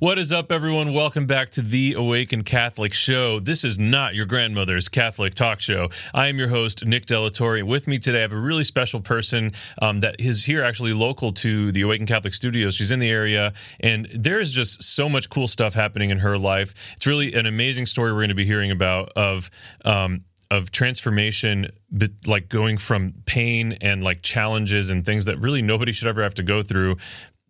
[0.00, 0.94] What is up, everyone?
[0.94, 3.38] Welcome back to the Awaken Catholic Show.
[3.38, 5.90] This is not your grandmother's Catholic talk show.
[6.14, 7.62] I am your host, Nick De La Torre.
[7.66, 9.52] With me today, I have a really special person
[9.82, 12.76] um, that is here actually local to the Awaken Catholic Studios.
[12.76, 16.94] She's in the area, and there's just so much cool stuff happening in her life.
[16.96, 19.50] It's really an amazing story we're going to be hearing about of.
[19.84, 25.62] Um, of transformation but like going from pain and like challenges and things that really
[25.62, 26.96] nobody should ever have to go through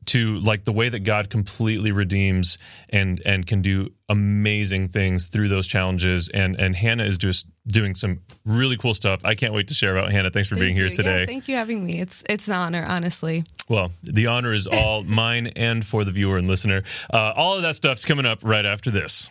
[0.06, 2.58] to like the way that God completely redeems
[2.88, 7.95] and and can do amazing things through those challenges and and Hannah is just doing
[7.95, 9.24] some really cool stuff.
[9.24, 10.30] I can't wait to share about Hannah.
[10.30, 11.20] Thanks for Thank being here today.
[11.20, 12.00] Yeah, thank you for having me.
[12.00, 13.44] It's it's an honor, honestly.
[13.68, 16.82] Well, the honor is all mine and for the viewer and listener.
[17.12, 19.28] Uh, all of that stuff's coming up right after this.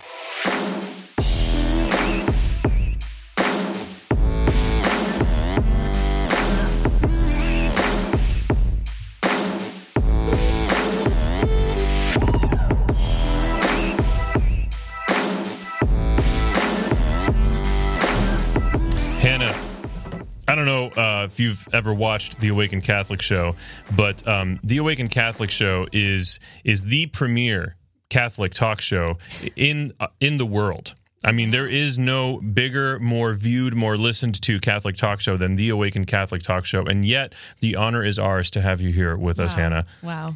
[20.59, 23.55] Don't know uh, if you've ever watched the Awaken Catholic show,
[23.95, 27.77] but um, the Awaken Catholic show is is the premier
[28.09, 29.15] Catholic talk show
[29.55, 30.95] in uh, in the world.
[31.23, 35.55] I mean, there is no bigger, more viewed, more listened to Catholic talk show than
[35.55, 39.15] the Awaken Catholic talk show, and yet the honor is ours to have you here
[39.15, 39.85] with us, Hannah.
[40.03, 40.35] Wow.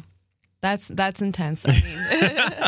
[0.62, 1.66] That's that's intense.
[1.68, 2.64] I mean,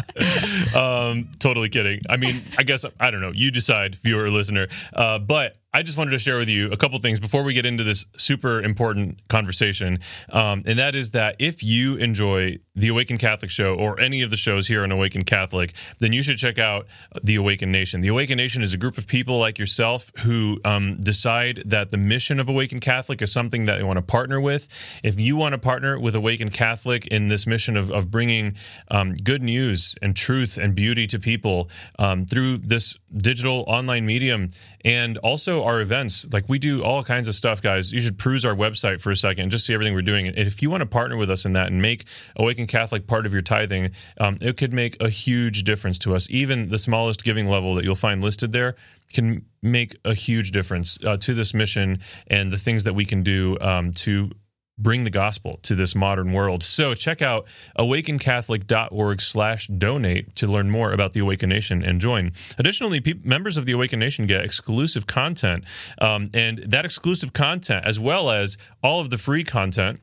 [0.76, 2.02] Um, totally kidding.
[2.10, 3.32] I mean, I guess I don't know.
[3.32, 4.68] You decide, viewer or listener.
[4.92, 7.66] Uh, but I just wanted to share with you a couple things before we get
[7.66, 9.98] into this super important conversation,
[10.30, 14.30] um, and that is that if you enjoy the Awaken Catholic show or any of
[14.30, 16.86] the shows here on Awaken Catholic, then you should check out
[17.22, 18.00] the Awaken Nation.
[18.00, 21.98] The Awaken Nation is a group of people like yourself who um, decide that the
[21.98, 24.69] mission of Awaken Catholic is something that they want to partner with.
[25.04, 28.56] If you want to partner with Awaken Catholic in this mission of, of bringing
[28.91, 34.48] um, good news and truth and beauty to people um, through this digital online medium
[34.86, 37.93] and also our events, like we do all kinds of stuff, guys.
[37.93, 40.28] You should peruse our website for a second and just see everything we're doing.
[40.28, 42.04] And if you want to partner with us in that and make
[42.37, 43.91] Awaken Catholic part of your tithing,
[44.21, 46.28] um, it could make a huge difference to us.
[46.31, 48.76] Even the smallest giving level that you'll find listed there
[49.12, 53.25] can make a huge difference uh, to this mission and the things that we can
[53.25, 54.31] do um, to
[54.78, 56.62] bring the gospel to this modern world.
[56.62, 57.47] So check out
[57.78, 62.32] awakencatholic.org slash donate to learn more about the Awaken Nation and join.
[62.59, 65.64] Additionally, pe- members of the Awaken Nation get exclusive content,
[66.00, 70.00] um, and that exclusive content, as well as all of the free content,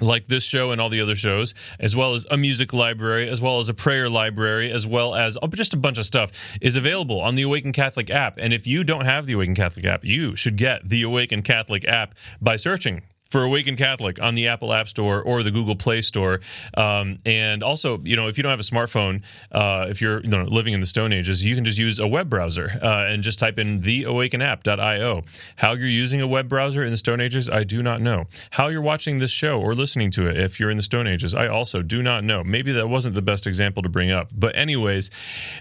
[0.00, 3.40] like this show and all the other shows, as well as a music library, as
[3.40, 7.20] well as a prayer library, as well as just a bunch of stuff, is available
[7.20, 8.38] on the Awaken Catholic app.
[8.38, 11.86] And if you don't have the Awaken Catholic app, you should get the Awaken Catholic
[11.86, 16.00] app by searching for Awaken Catholic on the Apple App Store or the Google Play
[16.00, 16.40] Store.
[16.74, 19.22] Um, and also, you know, if you don't have a smartphone,
[19.52, 22.06] uh, if you're you know, living in the Stone Ages, you can just use a
[22.06, 25.22] web browser uh, and just type in theawakenapp.io.
[25.56, 28.24] How you're using a web browser in the Stone Ages, I do not know.
[28.50, 31.34] How you're watching this show or listening to it, if you're in the Stone Ages,
[31.34, 32.42] I also do not know.
[32.42, 34.30] Maybe that wasn't the best example to bring up.
[34.34, 35.10] But, anyways,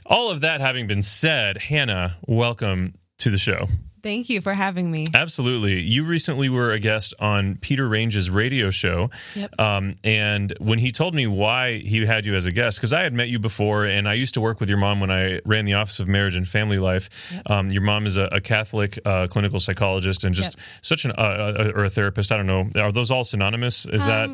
[0.05, 3.67] all of that having been said, Hannah, welcome to the show.
[4.03, 5.07] Thank you for having me.
[5.13, 5.81] Absolutely.
[5.81, 9.09] You recently were a guest on Peter Range's radio show.
[9.35, 9.59] Yep.
[9.59, 13.01] Um, and when he told me why he had you as a guest, because I
[13.01, 15.65] had met you before and I used to work with your mom when I ran
[15.65, 17.09] the Office of Marriage and Family Life.
[17.49, 20.65] Um, your mom is a, a Catholic uh, clinical psychologist and just Yep.
[20.81, 22.31] such an, uh, uh, or a therapist.
[22.31, 22.69] I don't know.
[22.81, 23.85] Are those all synonymous?
[23.85, 24.29] Is that?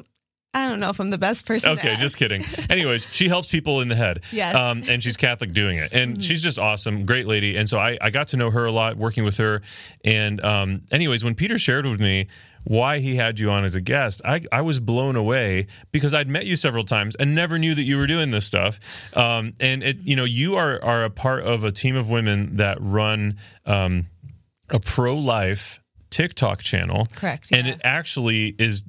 [0.54, 1.72] I don't know if I'm the best person.
[1.72, 2.44] Okay, just kidding.
[2.70, 4.20] Anyways, she helps people in the head.
[4.32, 4.54] Yes.
[4.54, 5.92] Um, and she's Catholic doing it.
[5.94, 7.58] And she's just awesome, great lady.
[7.58, 9.64] And so I, I got to know her a lot working with her.
[10.06, 12.28] And um, anyways, when Peter shared with me
[12.66, 16.28] why he had you on as a guest, I, I was blown away because I'd
[16.28, 18.80] met you several times and never knew that you were doing this stuff.
[19.18, 22.58] Um, and it, you know, you are are a part of a team of women
[22.58, 24.06] that run um,
[24.70, 25.80] a pro life
[26.12, 27.08] TikTok channel.
[27.16, 28.84] Correct, And it actually is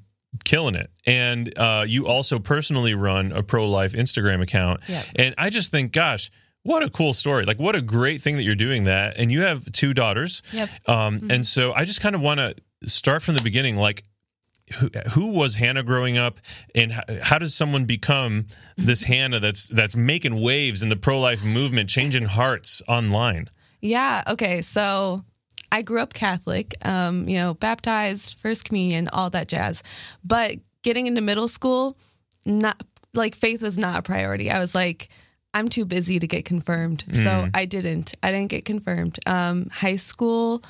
[0.44, 0.90] killing it.
[1.06, 4.80] And uh, you also personally run a pro life Instagram account.
[4.88, 5.06] Yep.
[5.16, 6.30] And I just think, gosh,
[6.62, 7.44] what a cool story.
[7.44, 9.14] Like, what a great thing that you're doing that.
[9.18, 10.42] And you have two daughters.
[10.52, 10.68] Yep.
[10.88, 12.54] Um, And so I just kind of want to
[12.88, 13.76] start from the beginning.
[13.76, 14.02] Like,
[14.78, 16.40] who, who was Hannah growing up,
[16.74, 18.46] and how, how does someone become
[18.76, 23.48] this Hannah that's that's making waves in the pro life movement, changing hearts online?
[23.82, 24.22] Yeah.
[24.26, 24.62] Okay.
[24.62, 25.22] So
[25.74, 29.82] I grew up Catholic, um, you know, baptized, first communion, all that jazz.
[30.22, 31.98] But getting into middle school,
[32.44, 32.80] not
[33.12, 34.52] like faith was not a priority.
[34.52, 35.08] I was like,
[35.52, 37.02] I'm too busy to get confirmed.
[37.12, 38.14] So I didn't.
[38.22, 39.18] I didn't get confirmed.
[39.26, 40.62] Um, high school,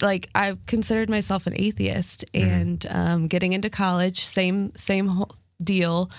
[0.00, 6.10] like I considered myself an atheist, and um, getting into college, same same whole deal.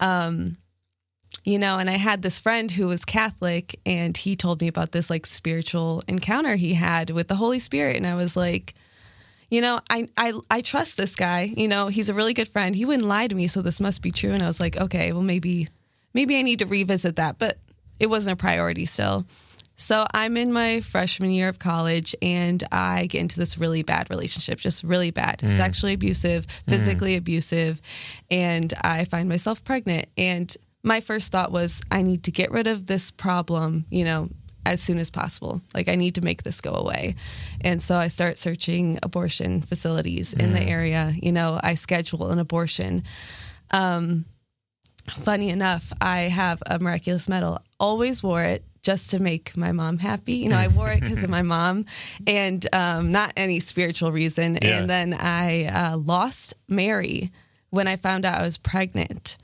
[0.00, 0.56] Um,
[1.46, 4.90] you know, and I had this friend who was Catholic and he told me about
[4.90, 7.96] this like spiritual encounter he had with the Holy Spirit.
[7.96, 8.74] And I was like,
[9.48, 11.52] you know, I, I, I trust this guy.
[11.56, 12.74] You know, he's a really good friend.
[12.74, 14.32] He wouldn't lie to me, so this must be true.
[14.32, 15.68] And I was like, okay, well, maybe,
[16.14, 17.58] maybe I need to revisit that, but
[18.00, 19.24] it wasn't a priority still.
[19.76, 24.10] So I'm in my freshman year of college and I get into this really bad
[24.10, 25.48] relationship, just really bad, mm.
[25.48, 27.18] sexually abusive, physically mm.
[27.18, 27.80] abusive,
[28.30, 30.08] and I find myself pregnant.
[30.16, 34.30] And my first thought was, I need to get rid of this problem, you know,
[34.64, 35.60] as soon as possible.
[35.74, 37.16] Like, I need to make this go away.
[37.60, 40.44] And so I start searching abortion facilities mm.
[40.44, 40.70] in the mm.
[40.70, 41.12] area.
[41.20, 43.02] You know, I schedule an abortion.
[43.72, 44.26] Um,
[45.10, 47.60] funny enough, I have a miraculous medal.
[47.80, 50.34] Always wore it just to make my mom happy.
[50.34, 51.84] You know, I wore it because of my mom
[52.28, 54.56] and um, not any spiritual reason.
[54.62, 54.78] Yeah.
[54.78, 57.32] And then I uh, lost Mary
[57.70, 59.36] when I found out I was pregnant.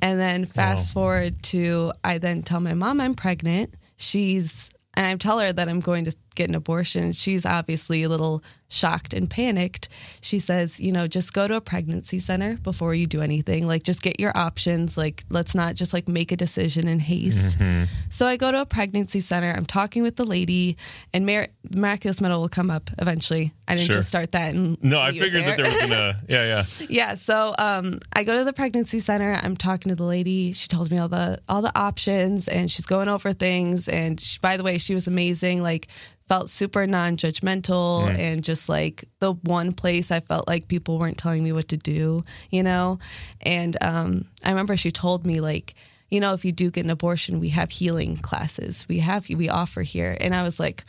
[0.00, 3.74] And then fast forward to I then tell my mom I'm pregnant.
[3.96, 7.12] She's and I tell her that I'm going to get an abortion.
[7.12, 8.42] She's obviously a little
[8.72, 9.88] shocked and panicked.
[10.20, 13.66] She says, you know, just go to a pregnancy center before you do anything.
[13.66, 14.96] Like, just get your options.
[14.96, 17.58] Like, let's not just like make a decision in haste.
[17.58, 17.84] Mm-hmm.
[18.10, 19.52] So I go to a pregnancy center.
[19.54, 20.76] I'm talking with the lady,
[21.12, 21.26] and
[21.70, 23.52] Miraculous Medal will come up eventually.
[23.68, 23.96] I didn't sure.
[23.96, 24.54] just start that.
[24.54, 25.56] And no, I figured there.
[25.56, 27.14] that there was gonna, yeah, yeah, yeah.
[27.14, 29.38] So um, I go to the pregnancy center.
[29.42, 30.52] I'm talking to the lady.
[30.52, 33.88] She tells me all the all the options, and she's going over things.
[33.88, 35.62] And she, by the way, she was amazing.
[35.62, 35.88] Like
[36.28, 38.18] felt super non-judgmental mm.
[38.18, 41.76] and just like the one place I felt like people weren't telling me what to
[41.76, 42.98] do, you know?
[43.40, 45.74] And um, I remember she told me like,
[46.10, 48.86] you know, if you do get an abortion, we have healing classes.
[48.88, 50.16] We have we offer here.
[50.20, 50.84] And I was like,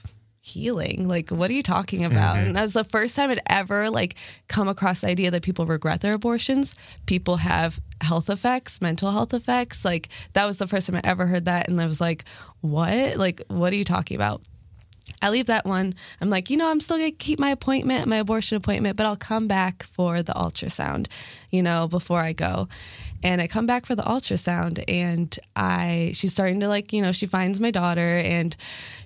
[0.45, 2.47] healing like what are you talking about mm-hmm.
[2.47, 4.15] and that was the first time i'd ever like
[4.49, 6.75] come across the idea that people regret their abortions
[7.05, 11.27] people have health effects mental health effects like that was the first time i ever
[11.27, 12.25] heard that and i was like
[12.59, 14.41] what like what are you talking about
[15.21, 15.95] I leave that one.
[16.19, 19.05] I'm like, you know, I'm still going to keep my appointment, my abortion appointment, but
[19.05, 21.07] I'll come back for the ultrasound,
[21.49, 22.67] you know, before I go.
[23.23, 27.13] And I come back for the ultrasound and I she's starting to like, you know,
[27.13, 28.53] she finds my daughter and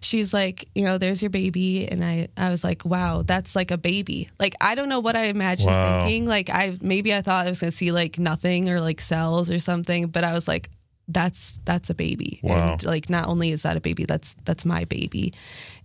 [0.02, 3.70] she's like, you know, there's your baby and I I was like, wow, that's like
[3.70, 4.28] a baby.
[4.40, 6.00] Like I don't know what I imagined wow.
[6.00, 6.26] thinking.
[6.26, 9.52] Like I maybe I thought I was going to see like nothing or like cells
[9.52, 10.68] or something, but I was like,
[11.08, 12.40] that's that's a baby.
[12.44, 12.72] Wow.
[12.74, 15.34] and like not only is that a baby that's that's my baby.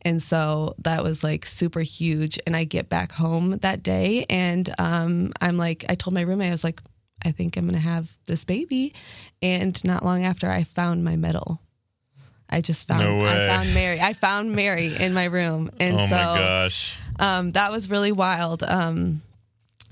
[0.02, 2.38] And so that was like super huge.
[2.46, 6.48] And i get back home that day and um, i'm like i told my roommate
[6.48, 6.80] i was like
[7.24, 8.94] i think i'm gonna have this baby.
[9.40, 11.60] And not long after i found my medal
[12.50, 14.00] i just found no i found mary.
[14.00, 15.70] I found mary in my room.
[15.78, 16.98] And oh so my gosh.
[17.20, 18.62] um, that was really wild.
[18.64, 19.22] Um,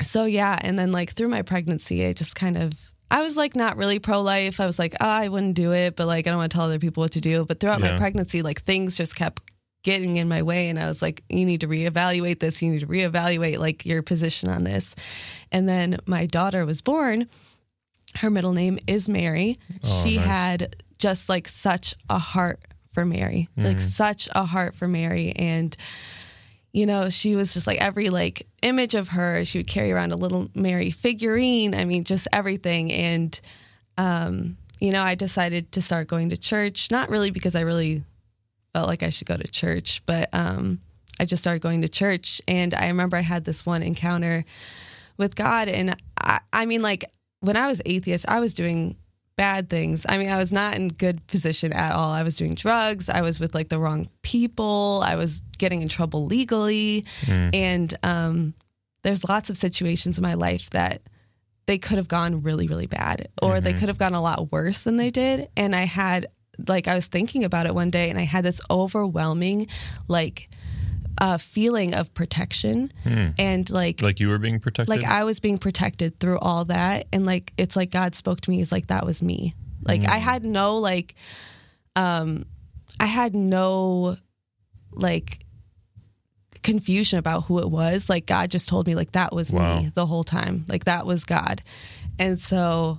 [0.03, 0.59] so yeah.
[0.61, 3.99] And then like through my pregnancy i just kind of I was like not really
[3.99, 4.61] pro life.
[4.61, 6.67] I was like, oh, I wouldn't do it, but like I don't want to tell
[6.67, 7.45] other people what to do.
[7.45, 7.93] But throughout yeah.
[7.93, 9.43] my pregnancy, like things just kept
[9.83, 12.62] getting in my way and I was like, you need to reevaluate this.
[12.62, 14.95] You need to reevaluate like your position on this.
[15.51, 17.29] And then my daughter was born.
[18.17, 19.59] Her middle name is Mary.
[19.83, 20.27] Oh, she nice.
[20.27, 22.61] had just like such a heart
[22.93, 23.49] for Mary.
[23.56, 23.65] Mm.
[23.65, 25.77] Like such a heart for Mary and
[26.72, 30.12] you know, she was just like every like image of her, she would carry around
[30.12, 31.75] a little Mary figurine.
[31.75, 32.93] I mean, just everything.
[32.93, 33.40] And,
[33.99, 38.05] um, you know, I decided to start going to church, not really because I really
[38.72, 40.81] felt like I should go to church, but um,
[41.19, 42.41] I just started going to church.
[42.46, 44.44] And I remember I had this one encounter
[45.17, 45.69] with God.
[45.69, 47.05] And I, I mean, like
[47.41, 48.96] when I was atheist, I was doing
[49.41, 50.05] bad things.
[50.06, 52.11] I mean, I was not in good position at all.
[52.11, 53.09] I was doing drugs.
[53.09, 55.03] I was with like the wrong people.
[55.03, 57.06] I was getting in trouble legally.
[57.23, 57.55] Mm.
[57.55, 58.55] And um,
[59.03, 61.01] there's lots of situations in my life that
[61.65, 63.65] they could have gone really, really bad, or mm-hmm.
[63.65, 65.49] they could have gone a lot worse than they did.
[65.56, 66.27] And I had,
[66.69, 69.69] like, I was thinking about it one day and I had this overwhelming,
[70.06, 70.50] like,
[71.19, 73.29] uh, feeling of protection hmm.
[73.38, 77.06] and like like you were being protected like i was being protected through all that
[77.12, 80.10] and like it's like god spoke to me he's like that was me like hmm.
[80.10, 81.14] i had no like
[81.96, 82.46] um
[82.98, 84.17] i had no
[84.93, 85.44] like
[86.62, 89.81] confusion about who it was like god just told me like that was wow.
[89.81, 91.62] me the whole time like that was god
[92.19, 92.98] and so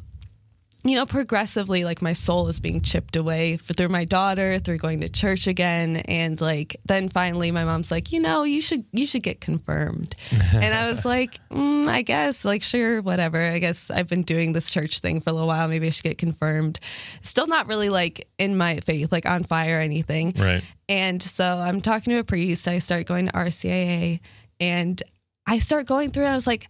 [0.83, 5.01] you know, progressively, like my soul is being chipped away through my daughter, through going
[5.01, 9.05] to church again, and like then finally, my mom's like, you know, you should you
[9.05, 10.15] should get confirmed,
[10.53, 13.39] and I was like, mm, I guess, like sure, whatever.
[13.39, 15.67] I guess I've been doing this church thing for a little while.
[15.67, 16.79] Maybe I should get confirmed.
[17.21, 20.33] Still not really like in my faith, like on fire or anything.
[20.35, 20.63] Right.
[20.89, 22.67] And so I'm talking to a priest.
[22.67, 24.19] I start going to RCIA,
[24.59, 25.01] and
[25.45, 26.23] I start going through.
[26.23, 26.67] And I was like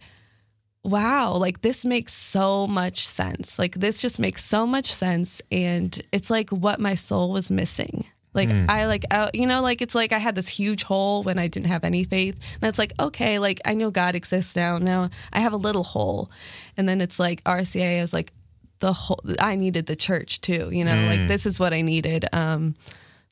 [0.84, 3.58] wow, like this makes so much sense.
[3.58, 5.40] Like this just makes so much sense.
[5.50, 8.04] And it's like what my soul was missing.
[8.34, 11.38] Like I like uh, you know like it's like I had this huge hole when
[11.38, 12.38] I didn't have any faith.
[12.60, 14.78] And it's like okay, like I know God exists now.
[14.78, 16.30] Now I have a little hole.
[16.76, 18.32] And then it's like RCIA was like
[18.78, 20.94] the whole I needed the church too, you know?
[21.08, 22.24] Like this is what I needed.
[22.32, 22.74] Um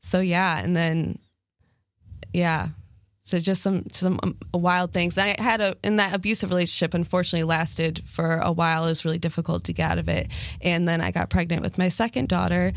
[0.01, 1.19] so yeah, and then
[2.35, 2.69] yeah.
[3.31, 5.17] So just some some um, wild things.
[5.17, 6.95] I had a in that abusive relationship.
[6.95, 8.85] Unfortunately, lasted for a while.
[8.85, 10.29] It was really difficult to get out of it.
[10.61, 12.73] And then I got pregnant with my second daughter,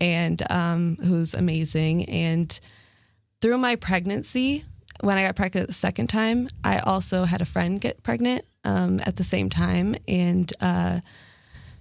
[0.00, 2.08] and um, who's amazing.
[2.08, 2.58] And
[3.42, 4.64] through my pregnancy,
[5.00, 9.00] when I got pregnant the second time, I also had a friend get pregnant um,
[9.04, 11.00] at the same time, and uh,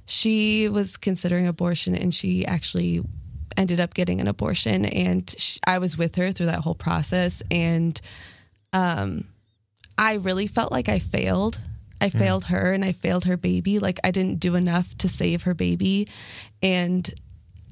[0.05, 3.03] she was considering abortion, and she actually
[3.57, 7.41] ended up getting an abortion and sh I was with her through that whole process
[7.51, 7.99] and
[8.73, 9.25] um
[9.97, 11.59] I really felt like I failed.
[12.01, 13.79] I failed her and I failed her baby.
[13.79, 16.07] Like I didn't do enough to save her baby
[16.61, 17.09] and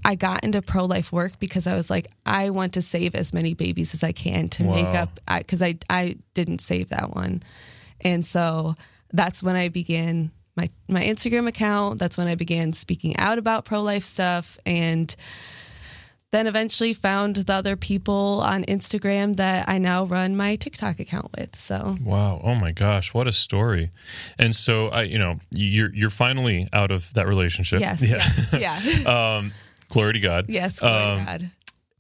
[0.06, 3.34] I got into pro life work because I was like I want to save as
[3.34, 7.44] many babies as I can to make up cuz I I didn't save that one.
[8.02, 8.76] And so
[9.12, 12.00] that's when I began my my Instagram account.
[12.00, 15.16] That's when I began speaking out about pro life stuff and
[16.34, 21.30] then eventually found the other people on Instagram that I now run my TikTok account
[21.38, 21.60] with.
[21.60, 22.42] So Wow.
[22.44, 23.92] Oh my gosh, what a story.
[24.38, 27.80] And so I you know, you're you're finally out of that relationship.
[27.80, 28.20] yes, Yeah.
[28.60, 29.38] yeah, yeah.
[29.38, 29.52] um
[29.90, 30.46] glory to God.
[30.50, 31.50] yes, glory to um, God.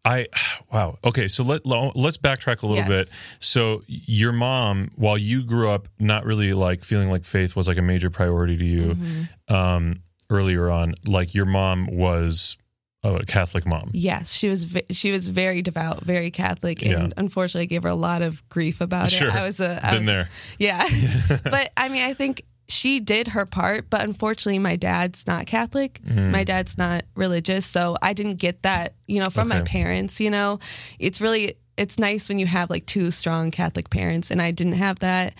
[0.05, 0.27] I
[0.71, 0.97] wow.
[1.03, 2.87] Okay, so let let's backtrack a little Yes.
[2.89, 3.13] bit.
[3.39, 7.77] So your mom, while you grew up not really like feeling like faith was like
[7.77, 9.53] a major priority to you Mm-hmm.
[9.55, 12.57] um earlier on, like your mom was
[13.03, 13.89] a Catholic mom.
[13.93, 17.09] Yes, she was she was very devout, very Catholic, and Yeah.
[17.17, 19.27] unfortunately, I gave her a lot of grief about Sure.
[19.27, 19.33] it.
[19.35, 20.29] I was a I Been was- there.
[20.59, 20.87] Yeah.
[21.43, 25.99] but I mean, I think she did her part, but unfortunately, my dad's not Catholic.
[26.07, 26.31] Mm.
[26.31, 27.65] My dad's not religious.
[27.65, 30.21] So I didn't get that, you know, from my parents.
[30.21, 30.59] You know,
[30.97, 34.73] it's really, it's nice when you have like two strong Catholic parents, and I didn't
[34.73, 35.33] have that.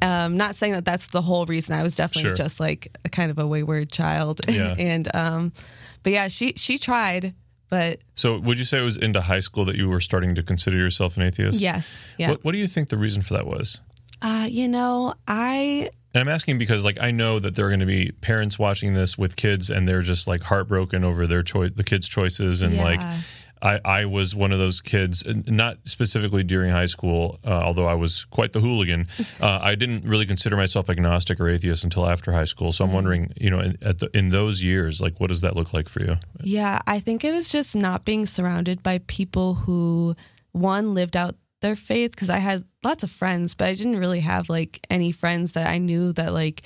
[0.00, 1.76] Um, not saying that that's the whole reason.
[1.78, 2.34] I was definitely Sure.
[2.34, 4.40] just like a kind of a wayward child.
[4.48, 4.74] Yeah.
[4.78, 5.52] and, um,
[6.02, 7.34] but yeah, she, she tried,
[7.70, 10.42] but So would you say it was into high school that you were starting to
[10.42, 11.60] consider yourself an atheist?
[11.60, 12.08] yes.
[12.18, 12.30] Yeah.
[12.30, 13.80] What, what do you think the reason for that was?
[14.20, 17.80] Uh, you know, I, And I'm asking because, like, I know that there are going
[17.80, 21.72] to be parents watching this with kids, and they're just like heartbroken over their choice,
[21.74, 22.84] the kids' choices, and Yeah.
[22.84, 23.00] like,
[23.62, 27.94] I, I was one of those kids, not specifically during high school, uh, although I
[27.94, 29.08] was quite the hooligan.
[29.40, 32.72] Uh, I didn't really consider myself agnostic or atheist until after high school.
[32.72, 35.56] So I'm wondering, you know, in, at the, in those years, like, what does that
[35.56, 36.16] look like for you?
[36.42, 40.14] Yeah, I think it was just not being surrounded by people who
[40.52, 44.20] one lived out their faith because I had lots of friends, but I didn't really
[44.20, 46.62] have like any friends that I knew that like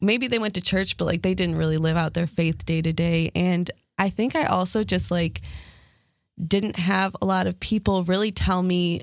[0.00, 2.82] maybe they went to church, but like they didn't really live out their faith day
[2.82, 3.30] to day.
[3.34, 5.42] And I think I also just like
[6.46, 9.02] didn't have a lot of people really tell me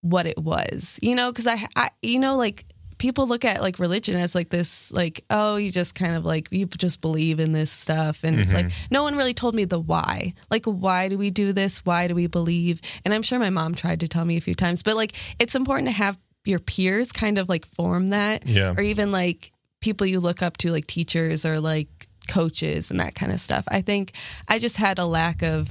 [0.00, 2.64] what it was, you know, because I, I, you know, like
[2.98, 6.48] people look at like religion as like this, like, oh, you just kind of like,
[6.50, 8.24] you just believe in this stuff.
[8.24, 8.86] And it's like, mm-hmm.
[8.90, 10.34] no one really told me the why.
[10.50, 11.84] Like, why do we do this?
[11.84, 12.80] Why do we believe?
[13.04, 15.54] And I'm sure my mom tried to tell me a few times, but like, it's
[15.54, 18.46] important to have your peers kind of like form that.
[18.46, 18.74] Yeah.
[18.76, 21.88] Or even like people you look up to, like teachers or like
[22.28, 23.64] coaches and that kind of stuff.
[23.68, 24.12] I think
[24.48, 25.70] I just had a lack of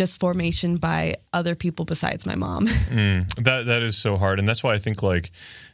[0.00, 2.66] just formation by other people besides my mom.
[3.36, 5.30] That that is so hard, and that's why I think like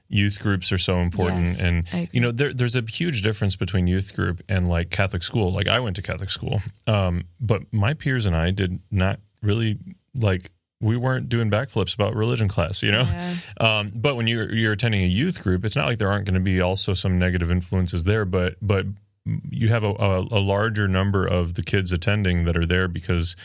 [0.09, 1.47] youth groups are so important.
[1.47, 5.23] Yes, and you know, there, there's a huge difference between youth group and like Catholic
[5.23, 5.53] school.
[5.53, 9.79] Like I went to Catholic school, um, but my peers and I did not really
[10.15, 10.51] like.
[10.81, 13.07] We weren't doing backflips about religion class, you know.
[13.07, 13.35] Yeah.
[13.59, 16.35] Um, but when you're you're attending a youth group, it's not like there aren't going
[16.35, 18.25] to be also some negative influences there.
[18.25, 18.87] But but
[19.51, 23.37] you have a, a, a larger number of the kids attending that are there because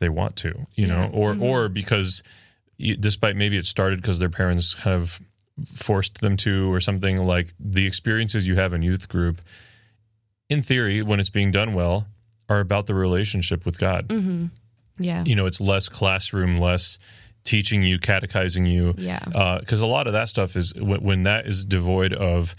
[0.00, 2.22] they want to, you know, or or because
[2.78, 5.20] despite maybe it started because their parents kind of
[5.74, 9.40] forced them to or something like the experiences you have in youth group
[10.48, 12.06] in theory when it's being done well
[12.48, 14.10] are about the relationship with god
[14.98, 15.22] Yeah.
[15.24, 16.98] you know it's less classroom less
[17.44, 19.58] teaching you catechizing you Yeah.
[19.60, 22.54] because a lot of that stuff is when, when that is devoid of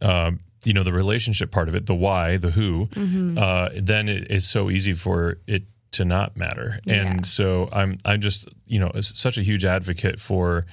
[0.00, 3.36] um, you know the relationship part of it the why the who Mm-hmm.
[3.36, 6.80] uh, then it is so easy for it to not matter.
[6.84, 6.94] Yeah.
[7.06, 10.64] and so i'm i'm just you know such a huge advocate for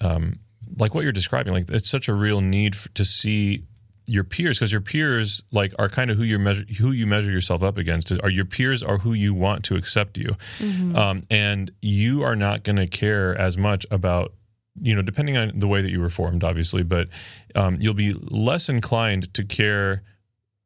[0.00, 0.40] um,
[0.78, 3.64] like what you're describing like it's such a real need f to see
[4.08, 7.30] your peers because your peers like are kind of who you measure who you measure
[7.30, 10.30] yourself up against are your peers are who you want to accept you.
[10.96, 14.32] Um, and you are not going to care as much about
[14.80, 17.08] you know, depending on the way that you were formed, obviously, but
[17.54, 20.02] um, you'll be less inclined to care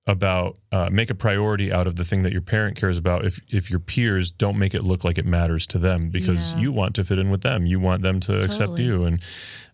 [0.07, 3.38] about uh, make a priority out of the thing that your parent cares about if
[3.49, 6.61] if your peers don't make it look like it matters to them because Yeah.
[6.61, 9.23] you want to fit in with them you want them to accept you and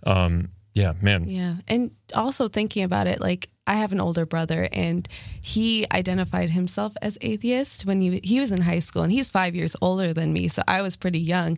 [0.04, 1.54] um yeah man Yeah.
[1.68, 5.08] And also thinking about it, like I have an older brother and
[5.42, 9.54] he identified himself as atheist when he he was in high school and he's 5
[9.54, 11.56] years older than me, so I was pretty young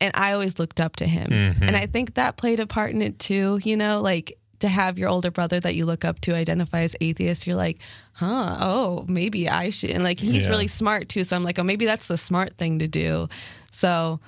[0.00, 1.30] and I always looked up to him.
[1.30, 1.62] Mm-hmm.
[1.62, 4.98] And I think that played a part in it too, you know, like to have
[4.98, 7.78] your older brother that you look up to identify as atheist, you're like,
[8.14, 9.90] huh, oh, maybe I should.
[9.90, 10.50] And like, he's Yeah.
[10.50, 11.24] really smart too.
[11.24, 13.28] So I'm like, oh, maybe that's the smart thing to do.
[13.70, 14.20] So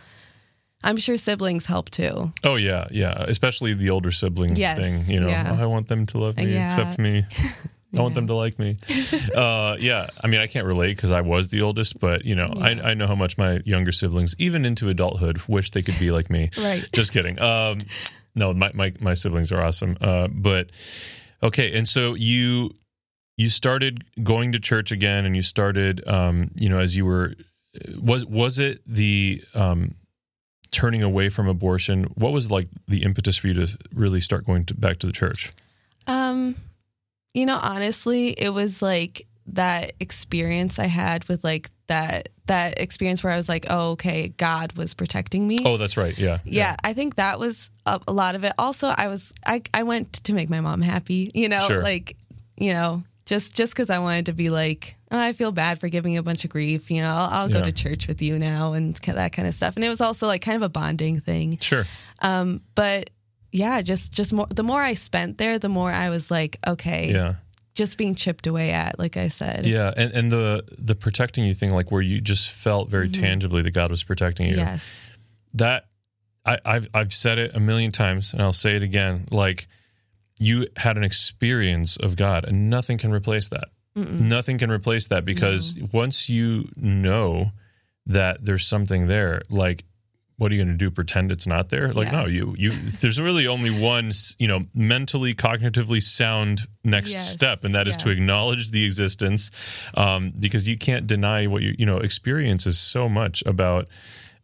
[0.85, 2.33] I'm sure siblings help too.
[2.45, 5.57] oh yeah yeah especially the older sibling Yes, thing you know yeah.
[5.59, 6.67] Oh, i want them to love me Yeah.
[6.67, 7.25] accept me
[7.97, 8.77] I want them to like me.
[9.35, 12.53] Uh, yeah, I mean, I can't relate because I was the oldest, but you know,
[12.61, 16.11] I, I know how much my younger siblings, even into adulthood, wish they could be
[16.11, 16.51] like me.
[16.59, 16.85] Right.
[16.93, 17.41] Just kidding.
[17.41, 17.83] Um,
[18.35, 19.97] no, my, my my siblings are awesome.
[20.01, 20.71] Uh, but
[21.43, 22.75] okay, and so you
[23.37, 27.35] you started going to church again, and you started, um, you know, as you were
[28.01, 29.95] was was it the um,
[30.71, 32.05] turning away from abortion?
[32.17, 35.13] What was like the impetus for you to really start going to, back to the
[35.13, 35.53] church?
[36.07, 36.57] Um,
[37.35, 43.23] you know, honestly, it was like that experience I had with like that that experience
[43.23, 45.59] where I was like, oh, okay, God was protecting me.
[45.65, 46.17] Oh, that's right.
[46.19, 46.39] Yeah.
[46.45, 48.53] yeah, I think that was a, a lot of it.
[48.59, 51.31] Also, I was I I went to make my mom happy.
[51.35, 51.83] You know, Sure.
[51.83, 52.17] like
[52.57, 55.89] you know, just just because I wanted to be like, oh, I feel bad for
[55.89, 56.91] giving you a bunch of grief.
[56.91, 59.77] You know, I'll, I'll go to church with you now and that kind of stuff.
[59.77, 61.59] And it was also like kind of a bonding thing.
[61.59, 61.85] Sure.
[62.21, 63.11] Um, but
[63.53, 64.47] yeah, just just more.
[64.49, 67.35] The more I spent there, the more I was like, okay, Yeah.
[67.75, 68.99] just being chipped away at.
[68.99, 72.51] Like I said, Yeah, and and the the protecting you thing, like where you just
[72.51, 73.23] felt very mm-hmm.
[73.23, 74.57] tangibly that God was protecting you.
[74.57, 75.13] yes,
[75.55, 75.87] That
[76.45, 79.27] I, I've I've said it a million times, and I'll say it again.
[79.31, 79.67] Like
[80.39, 83.69] you had an experience of God, and nothing can replace that.
[83.97, 87.51] Nothing can replace that because once you know
[88.07, 89.85] that there's something there, like.
[90.39, 90.91] What are you going to do?
[90.91, 91.93] Pretend it's not there?
[91.93, 92.21] Like Yeah.
[92.23, 92.71] no, you you.
[92.71, 97.31] There's really only one, you know, mentally, cognitively sound next Yes.
[97.33, 98.05] step, and that is Yeah.
[98.05, 99.51] to acknowledge the existence,
[99.95, 101.99] um, because you can't deny what you you know.
[101.99, 103.89] Experience is so much about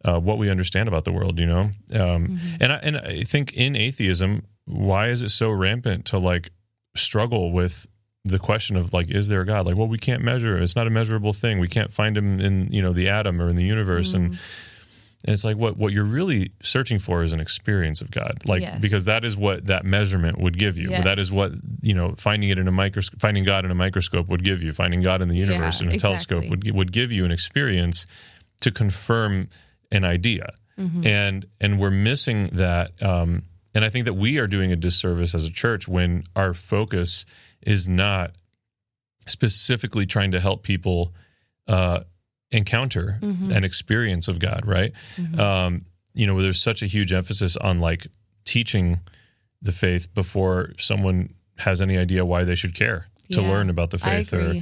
[0.03, 1.71] uh, what we understand about the world, you know.
[1.93, 6.51] Um, And I and I think in atheism, why is it so rampant to like
[6.95, 7.87] struggle with
[8.23, 9.65] the question of like, is there a God?
[9.65, 10.57] Like, well, we can't measure.
[10.57, 10.63] Him.
[10.63, 11.59] It's not a measurable thing.
[11.59, 14.37] We can't find him in you know the atom or in the universe, and
[15.25, 18.61] and it's like what what you're really searching for is an experience of God, like
[18.61, 18.79] Yes.
[18.79, 20.89] because that is what that measurement would give you.
[21.01, 24.27] That is what you know, finding it in a microscope, finding God in a microscope
[24.29, 24.71] would give you.
[24.71, 28.05] Finding God in the universe in a telescope would would give you an experience
[28.61, 29.49] to confirm
[29.91, 30.53] an idea,
[31.03, 32.91] and and we're missing that.
[33.01, 36.53] Um, and I think that we are doing a disservice as a church when our
[36.53, 37.25] focus
[37.61, 38.31] is not
[39.27, 41.13] specifically trying to help people
[41.67, 42.01] uh,
[42.51, 44.93] encounter and experience of God, right?
[45.37, 48.07] Um, you know, there's such a huge emphasis on like
[48.45, 48.99] teaching
[49.61, 53.89] the faith before someone has any idea why they should care to Yeah, learn about
[53.89, 54.53] the faith or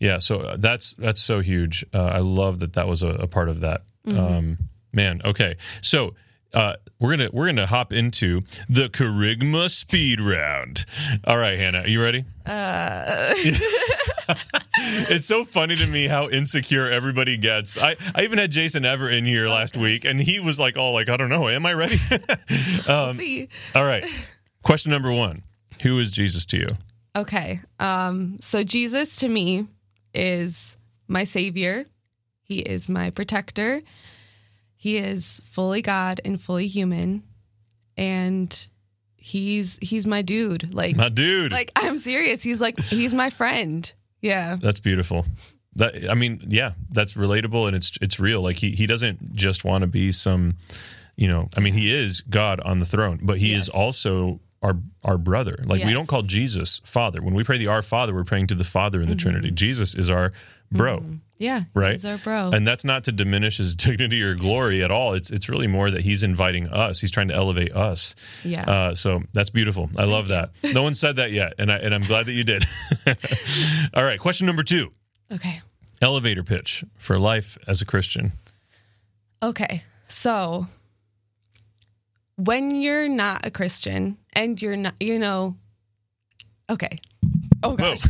[0.00, 3.26] yeah so uh, that's that's so huge uh, i love that that was a, a
[3.26, 4.18] part of that Mm-hmm.
[4.18, 4.58] um
[4.94, 6.14] man okay so
[6.54, 10.86] uh, we're gonna we're gonna hop into the Kerygma speed round.
[11.24, 12.24] All right, Hannah, are you ready?
[12.46, 13.34] Uh.
[15.10, 17.78] it's so funny to me how insecure everybody gets.
[17.78, 20.92] I, I even had Jason Evert in here last week, and he was like, "all
[20.92, 21.96] like, I don't know, am I ready?"
[22.88, 23.48] um, see.
[23.74, 24.04] all right,
[24.62, 25.42] question number one:
[25.82, 26.66] Who is Jesus to you?
[27.16, 27.60] Okay.
[27.80, 29.66] Um, so Jesus to me
[30.14, 30.76] is
[31.08, 31.86] my savior.
[32.42, 33.80] He is my protector.
[34.76, 37.24] He is fully God and fully human.
[37.96, 38.66] And
[39.16, 40.72] he's he's my dude.
[40.72, 41.52] Like My dude.
[41.52, 42.42] like I'm serious.
[42.42, 43.92] He's like he's my friend.
[44.20, 44.56] Yeah.
[44.60, 45.26] That's beautiful.
[45.76, 48.42] That I mean, yeah, that's relatable and it's it's real.
[48.42, 50.56] Like he he doesn't just want to be some,
[51.16, 54.76] you know, I mean, he is God on the throne, but he is also our
[55.04, 55.58] our brother.
[55.66, 57.22] Like we don't call Jesus Father.
[57.22, 59.18] When we pray the Our Father, we're praying to the Father in the Mm-hmm.
[59.30, 59.50] Trinity.
[59.50, 60.30] Jesus is our
[60.72, 61.02] bro.
[61.36, 61.62] Yeah.
[61.72, 61.92] Right.
[61.92, 62.50] He's our bro.
[62.50, 65.14] And that's not to diminish his dignity or glory at all.
[65.14, 67.00] It's it's really more that he's inviting us.
[67.00, 68.16] He's trying to elevate us.
[68.44, 68.68] yeah.
[68.68, 69.88] Uh, so that's beautiful.
[69.96, 70.50] I love that.
[70.74, 72.64] No one said that yet, and I and I'm glad that you did.
[73.94, 74.90] all right, question number two:
[75.32, 75.60] okay.
[76.02, 78.32] elevator pitch for life as a Christian.
[79.40, 79.82] Okay.
[80.08, 80.66] So
[82.38, 85.56] when you're not a Christian and you're not, you know,
[86.70, 86.98] okay.
[87.62, 88.02] Oh gosh.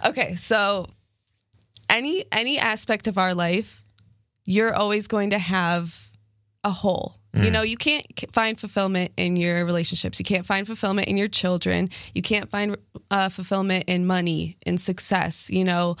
[0.06, 0.34] okay.
[0.34, 0.86] So
[1.88, 3.82] any any aspect of our life,
[4.44, 6.08] you're always going to have
[6.62, 10.18] a hole You know, you can't find fulfillment in your relationships.
[10.18, 11.88] You can't find fulfillment in your children.
[12.14, 12.76] You can't find
[13.10, 15.48] uh, fulfillment in money, in success.
[15.50, 15.96] You know,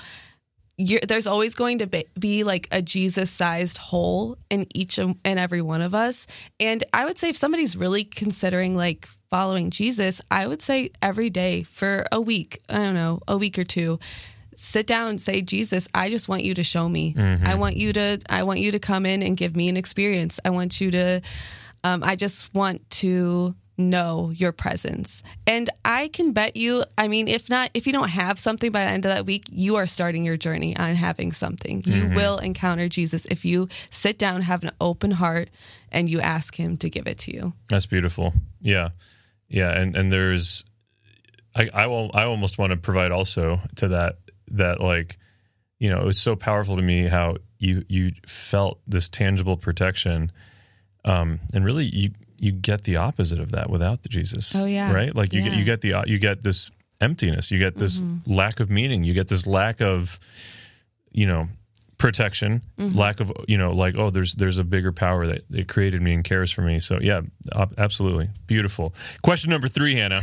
[0.78, 5.60] there's always going to be, be like a Jesus sized hole in each and every
[5.60, 6.26] one of us.
[6.60, 11.30] And I would say if somebody's really considering like following Jesus, I would say every
[11.30, 13.98] day for a week, I don't know, a week or two,
[14.54, 17.14] sit down and say jesus i just want you to show me.
[17.44, 20.40] I want you to i want you to come in and give me an experience.
[20.44, 21.20] I want you to
[21.84, 25.22] um, i just want to know your presence.
[25.46, 28.84] And i can bet you i mean if not if you don't have something by
[28.84, 31.82] the end of that week you are starting your journey on having something.
[31.84, 35.48] You will encounter jesus if you sit down have an open heart
[35.90, 37.52] and you ask him to give it to you.
[37.68, 38.34] That's beautiful.
[38.60, 38.90] Yeah,
[39.48, 40.64] yeah, and and there's,
[41.54, 44.16] I I will I almost want to provide also to that
[44.48, 45.18] that like,
[45.78, 50.32] you know, it was so powerful to me how you you felt this tangible protection,
[51.04, 54.54] um, and really you you get the opposite of that without the Jesus.
[54.54, 54.92] Oh, yeah.
[54.92, 55.14] right.
[55.14, 56.70] Like you get you get the you get this
[57.00, 57.50] emptiness.
[57.50, 58.32] You get this mm-hmm.
[58.32, 59.04] lack of meaning.
[59.04, 60.18] You get this lack of,
[61.10, 61.48] you know.
[61.98, 62.96] protection mm-hmm.
[62.96, 66.14] lack of you know like oh there's there's a bigger power that, that created me
[66.14, 67.22] and cares for me so yeah
[67.52, 70.20] ab- absolutely beautiful question number three hannah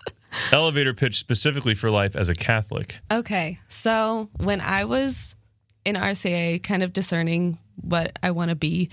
[0.52, 3.58] elevator pitch specifically for life as a catholic Okay.
[3.68, 5.36] So when I was
[5.84, 8.90] in RCIA, kind of discerning what I want to be,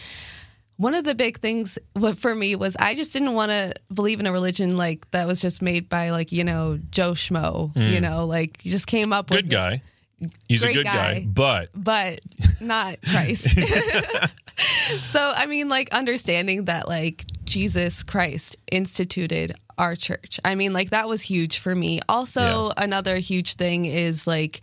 [0.77, 1.77] one of the big things
[2.15, 5.41] for me was I just didn't want to believe in a religion like that was
[5.41, 8.01] just made by like, you know, Joe Schmo, you mm.
[8.01, 9.81] know, like you just came up good with good guy
[10.21, 11.19] mm, he's a good guy.
[11.21, 11.25] guy.
[11.27, 12.19] but but
[12.61, 13.57] not Christ.
[15.11, 20.39] so I mean like understanding that like Jesus Christ instituted our church.
[20.45, 22.01] I mean like that was huge for me.
[22.07, 24.61] Also another huge thing is like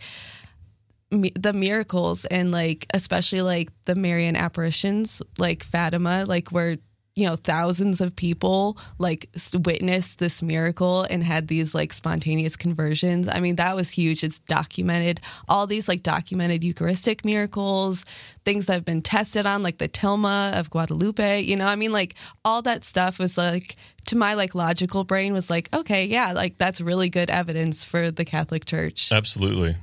[1.35, 6.77] the miracles and like especially like the Marian apparitions like Fatima like where
[7.15, 9.29] you know thousands of people like
[9.63, 13.29] witnessed this miracle and had these like spontaneous conversions.
[13.31, 14.23] I mean that was huge.
[14.23, 15.21] It's documented.
[15.47, 18.03] All these like documented eucharistic miracles
[18.43, 21.67] things that have been tested on like the tilma of guadalupe you know?
[21.67, 23.75] I mean like all that stuff was like
[24.07, 28.11] to my like logical brain was like okay yeah like that's really good evidence for
[28.11, 29.11] the catholic church.
[29.11, 29.75] Absolutely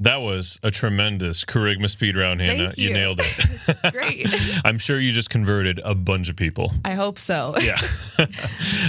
[0.00, 2.92] that was a tremendous Kerygma speed round hannah Thank you.
[2.92, 4.26] nailed it great
[4.64, 7.76] i'm sure you just converted a bunch of people i hope so yeah.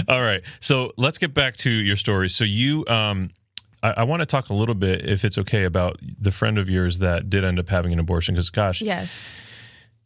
[0.08, 0.42] All right.
[0.60, 2.28] So let's get back to your story.
[2.28, 3.30] So you, um,
[3.82, 6.70] I, I want to talk a little bit, if it's okay, about the friend of
[6.70, 8.34] yours that did end up having an abortion.
[8.34, 9.32] Because, gosh, yes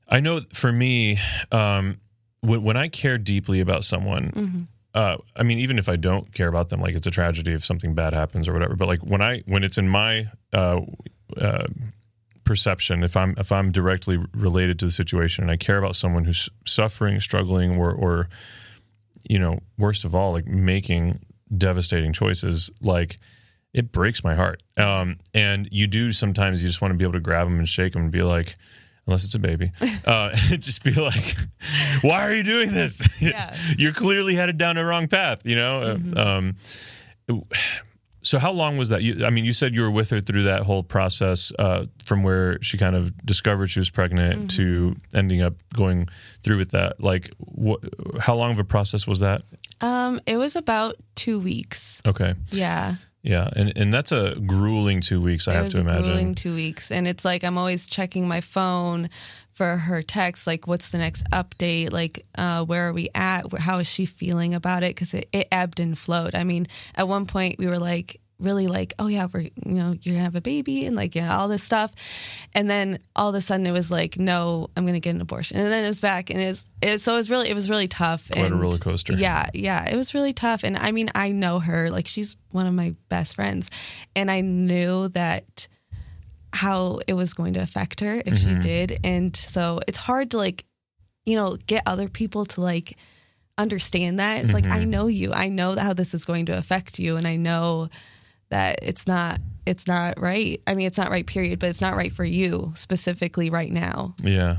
[0.08, 1.18] I know for me,
[1.50, 2.00] um,
[2.40, 6.48] when, when I care deeply about someone, uh, I mean, even if I don't care
[6.48, 8.76] about them, like it's a tragedy if something bad happens or whatever.
[8.76, 10.80] But like when I when it's in my uh,
[11.36, 11.66] uh,
[12.44, 16.24] perception, if I'm if I'm directly related to the situation and I care about someone
[16.24, 18.28] who's suffering, struggling, or or
[19.28, 21.24] you know, worst of all, like making
[21.56, 23.16] devastating choices, like
[23.72, 24.62] it breaks my heart.
[24.76, 27.68] Um, and you do sometimes you just want to be able to grab them and
[27.68, 28.56] shake them and be like,
[29.06, 29.70] unless it's a baby,
[30.06, 31.36] uh, just be like,
[32.02, 33.02] why are you doing this?
[33.20, 33.54] Yeah.
[33.78, 35.96] You're clearly headed down a wrong path, you know?
[36.16, 36.56] Um,
[38.22, 39.02] so how long was that?
[39.02, 42.22] You, I mean, you said you were with her through that whole process uh, from
[42.22, 46.08] where she kind of discovered she was pregnant to ending up going
[46.42, 47.02] through with that.
[47.02, 47.80] Like, what?
[48.20, 49.42] How long of a process was that?
[49.80, 55.20] um it was about two weeks Okay, yeah yeah, and and that's a grueling two
[55.20, 55.46] weeks.
[55.46, 56.02] I it have to imagine.
[56.02, 59.08] grueling two weeks and it's like i'm always checking my phone
[59.52, 63.78] for her text like what's the next update like uh, where are we at how
[63.78, 67.26] is she feeling about it because it, it ebbed and flowed i mean at one
[67.26, 70.40] point we were like really like oh yeah we're you know you're gonna have a
[70.40, 71.94] baby and like know, all this stuff.
[72.54, 75.56] And then all of a sudden it was like no i'm gonna get an abortion.
[75.58, 77.88] And then it was back and it's it, so it was really it was really
[77.88, 78.30] tough.
[78.30, 79.14] Quite a roller coaster.
[79.14, 80.64] yeah yeah it was really tough.
[80.64, 83.70] And i mean i know her like she's one of my best friends.
[84.16, 85.68] And i knew that
[86.54, 88.56] how it was going to affect her if Mm-hmm.
[88.56, 89.00] she did.
[89.04, 90.64] And so it's hard to like
[91.24, 92.96] you know get other people to like
[93.58, 94.44] understand that.
[94.44, 94.72] It's like Mm-hmm.
[94.82, 95.32] i know you.
[95.32, 97.16] I know how this is going to affect you.
[97.16, 97.88] And i know
[98.52, 101.94] that it's not it's not right i mean it's not right period but it's not
[101.96, 104.58] right for you specifically right now Yeah,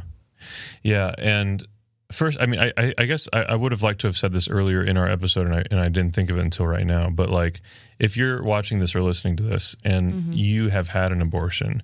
[0.83, 1.65] yeah, and
[2.11, 4.33] first, I mean, I, I, I guess I, I would have liked to have said
[4.33, 6.85] this earlier in our episode, and I and I didn't think of it until right
[6.85, 7.09] now.
[7.09, 7.61] But like,
[7.97, 11.81] if you're watching this or listening to this, and you have had an abortion,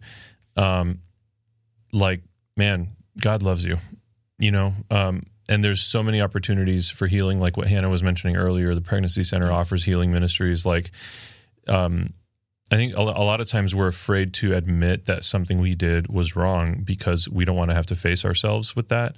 [0.58, 1.00] um,
[1.94, 2.22] like,
[2.58, 3.78] man, God loves you,
[4.38, 4.74] you know.
[4.92, 8.76] Um, and there's so many opportunities for healing, like what Hannah was mentioning earlier.
[8.76, 9.60] The pregnancy center Yes.
[9.60, 10.92] offers healing ministries, like.
[11.70, 12.14] Um,
[12.72, 16.08] I think a a lot of times we're afraid to admit that something we did
[16.08, 19.16] was wrong because we don't want to have to face ourselves with that.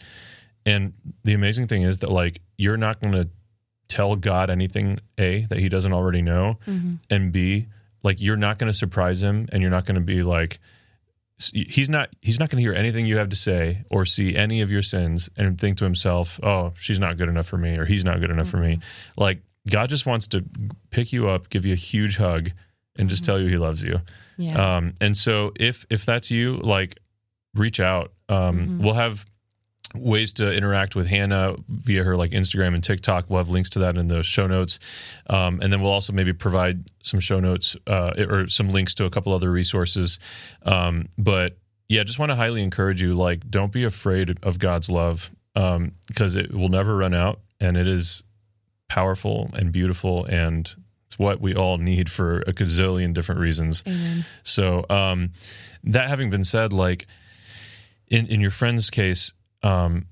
[0.65, 3.29] and the amazing thing is that like you're not going to
[3.87, 6.93] tell God anything a that He doesn't already know, Mm-hmm.
[7.09, 7.67] and b
[8.03, 10.59] like you're not going to surprise Him, and you're not going to be like
[11.53, 14.61] he's not he's not going to hear anything you have to say or see any
[14.61, 17.85] of your sins and think to himself oh she's not good enough for me or
[17.85, 18.77] he's not good enough for me
[19.17, 20.43] like god just wants to
[20.89, 22.50] pick you up give you a huge hug
[22.97, 24.02] and just tell you he loves you
[24.38, 24.78] Yeah.
[24.78, 26.97] um, and so if if that's you, like
[27.54, 28.12] reach out.
[28.30, 29.26] Um, We'll have
[29.93, 33.30] ways to interact with Hannah via her like Instagram and TikTok.
[33.30, 34.80] We'll have links to that in the show notes,
[35.30, 39.06] um, and then we'll also maybe provide some show notes uh, or some links to
[39.06, 40.17] a couple other resources.
[40.63, 41.58] Um, but
[41.89, 43.15] yeah, just want to highly encourage you.
[43.15, 47.88] Like, don't be afraid of God's love because it will never run out, and it
[47.88, 48.24] is
[48.95, 50.75] powerful and beautiful and.
[51.08, 53.84] It's what we all need for a gazillion different reasons.
[53.86, 54.23] Amen.
[54.43, 55.32] So, um,
[55.84, 57.06] that having been said, like
[58.08, 60.06] in in your friend's case, um,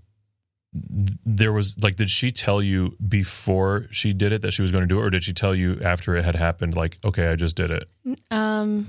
[1.25, 4.83] there was like, did she tell you before she did it that she was going
[4.83, 6.75] to do it, or did she tell you after it had happened?
[6.75, 7.87] Like, okay, I just did it.
[8.29, 8.85] Um.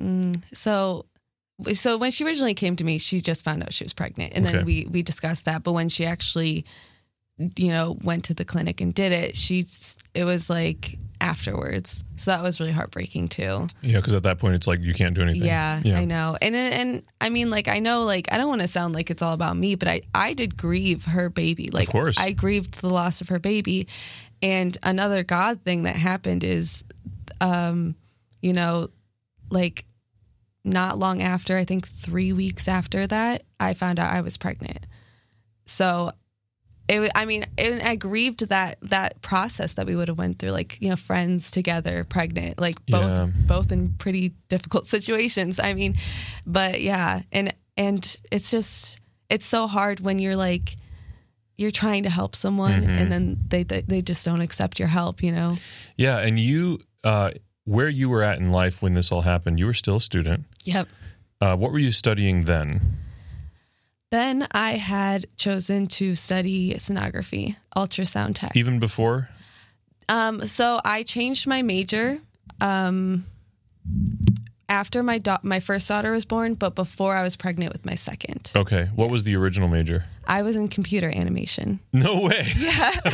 [0.00, 1.06] mm, so,
[1.72, 4.46] so when she originally came to me, she just found out she was pregnant, and
[4.46, 4.58] Okay.
[4.58, 5.64] then we we discussed that.
[5.64, 6.64] But when she actually,
[7.38, 12.04] you know, went to the clinic and did it, she's it was like afterwards.
[12.16, 13.66] So that was really heartbreaking too.
[13.80, 15.44] Yeah, because at that point, it's like you can't do anything.
[15.44, 16.36] Yeah, yeah, I know.
[16.42, 19.22] And and I mean like I know like I don't want to sound like it's
[19.22, 21.68] all about me, but I I did grieve her baby.
[21.72, 22.18] Like of course.
[22.18, 23.88] I grieved the loss of her baby.
[24.42, 26.84] And another God thing that happened is
[27.40, 27.94] um
[28.40, 28.88] you know
[29.50, 29.84] like
[30.64, 34.86] not long after, I think 3 weeks after that, I found out I was pregnant.
[35.66, 36.12] So
[36.88, 40.50] it, I mean, it, I grieved that that process that we would have went through,
[40.50, 43.26] like you know, friends together, pregnant, like both Yeah.
[43.46, 45.58] both in pretty difficult situations.
[45.60, 45.94] I mean,
[46.46, 50.76] but yeah, and and it's just it's so hard when you're like
[51.56, 52.98] you're trying to help someone Mm-hmm.
[52.98, 55.22] and then they, they they just don't accept your help.
[55.22, 55.56] You know?
[55.96, 56.18] yeah.
[56.18, 57.30] And you, uh,
[57.64, 60.44] where you were at in life when this all happened, you were still a student.
[60.64, 60.88] Yep.
[61.40, 62.98] Uh, what were you studying then?
[64.12, 68.52] Then I had chosen to study sonography, ultrasound tech.
[68.54, 69.30] Even before?
[70.06, 72.18] Um, so I changed my major
[72.60, 73.24] um,
[74.68, 77.94] after my da- my first daughter was born, but before I was pregnant with my
[77.94, 78.52] second.
[78.54, 78.90] Okay.
[78.94, 80.04] What was the original major?
[80.26, 81.80] I was in computer animation.
[81.94, 82.46] No way.
[82.58, 82.90] Yeah.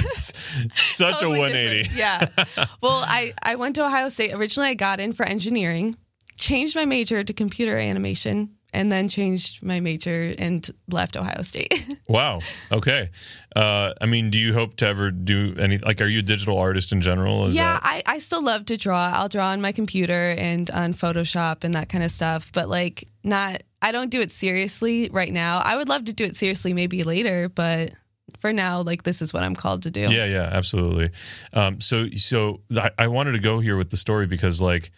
[0.74, 1.82] Such Totally a 180.
[1.84, 2.48] different.
[2.56, 2.64] Yeah.
[2.82, 4.32] Well, I, I went to Ohio State.
[4.34, 5.94] Originally, I got in for engineering,
[6.36, 11.86] changed my major to computer animation, and then changed my major and left Ohio State.
[12.08, 12.40] Wow.
[12.72, 13.10] Okay.
[13.54, 15.76] Uh, I mean, do you hope to ever do any?
[15.76, 17.44] Like, are you a digital artist in general?
[17.46, 19.12] Is yeah, that- I, I still love to draw.
[19.14, 23.06] I'll draw on my computer and on Photoshop and that kind of stuff, but like
[23.24, 25.60] not, I don't do it seriously right now.
[25.62, 27.90] I would love to do it seriously maybe later, but
[28.38, 30.00] for now, like this is what I'm called to do.
[30.00, 31.10] Yeah, yeah, absolutely.
[31.52, 34.92] Um, so, so I, I wanted to go here with the story because, like,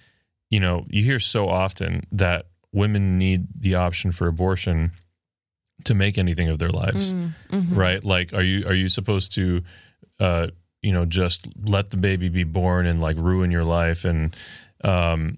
[0.48, 4.92] you know, you hear so often that women need the option for abortion
[5.84, 7.74] to make anything of their lives, Mhm.
[7.76, 8.04] right?
[8.04, 9.62] Like, are you are you supposed to,
[10.18, 10.48] uh,
[10.82, 14.34] you know, just let the baby be born and like ruin your life and,
[14.84, 15.36] um,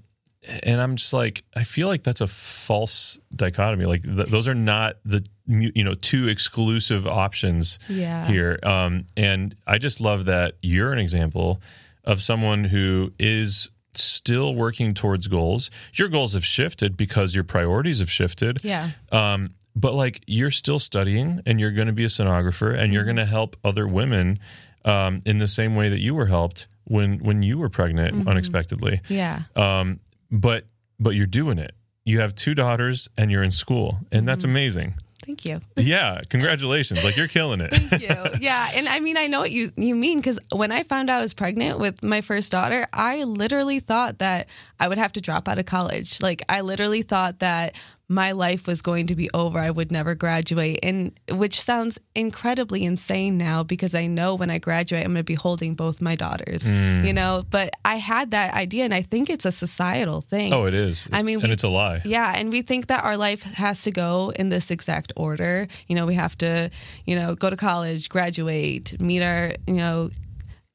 [0.64, 3.85] and I'm just like, I feel like that's a false dichotomy.
[3.87, 8.27] Like, th- those are not the you know two exclusive options Yeah.
[8.29, 8.59] here.
[8.64, 11.61] Um, and I just love that you're an example
[12.05, 15.71] of someone who is still working towards goals.
[15.95, 18.65] Your goals have shifted because your priorities have shifted.
[18.65, 18.91] Yeah.
[19.11, 23.05] Um, but like you're still studying and you're going to be a sonographer and you're
[23.05, 24.39] going to help other women
[24.85, 29.01] um, in the same way that you were helped when when you were pregnant unexpectedly.
[29.09, 29.41] Yeah.
[29.57, 30.01] Um,
[30.31, 30.67] but
[30.99, 31.75] but you're doing it.
[32.05, 34.95] You have two daughters and you're in school, and that's amazing.
[35.23, 35.61] Thank you.
[35.77, 37.05] Yeah, congratulations!
[37.05, 37.71] Like you're killing it.
[37.73, 38.39] Thank you.
[38.41, 41.21] Yeah, and I mean, I know what you you mean because when I found out
[41.21, 44.49] I was pregnant with my first daughter, I literally thought that
[44.81, 46.21] I would have to drop out of college.
[46.21, 47.77] Like, I literally thought that
[48.12, 49.59] my life was going to be over.
[49.59, 54.59] I would never graduate, and which sounds incredibly insane now because I know when I
[54.59, 56.68] graduate, I'm going to be holding both my daughters.
[56.68, 57.05] Mm.
[57.07, 60.53] You know, but I had that idea, and I think it's a societal thing.
[60.53, 61.09] Oh, it is.
[61.12, 62.03] I mean, and we- it's a lie.
[62.05, 65.66] Yeah, and we think that our life has to go in this exact order.
[65.88, 66.70] You know, we have to,
[67.07, 70.11] you know, go to college, graduate, meet our, you know,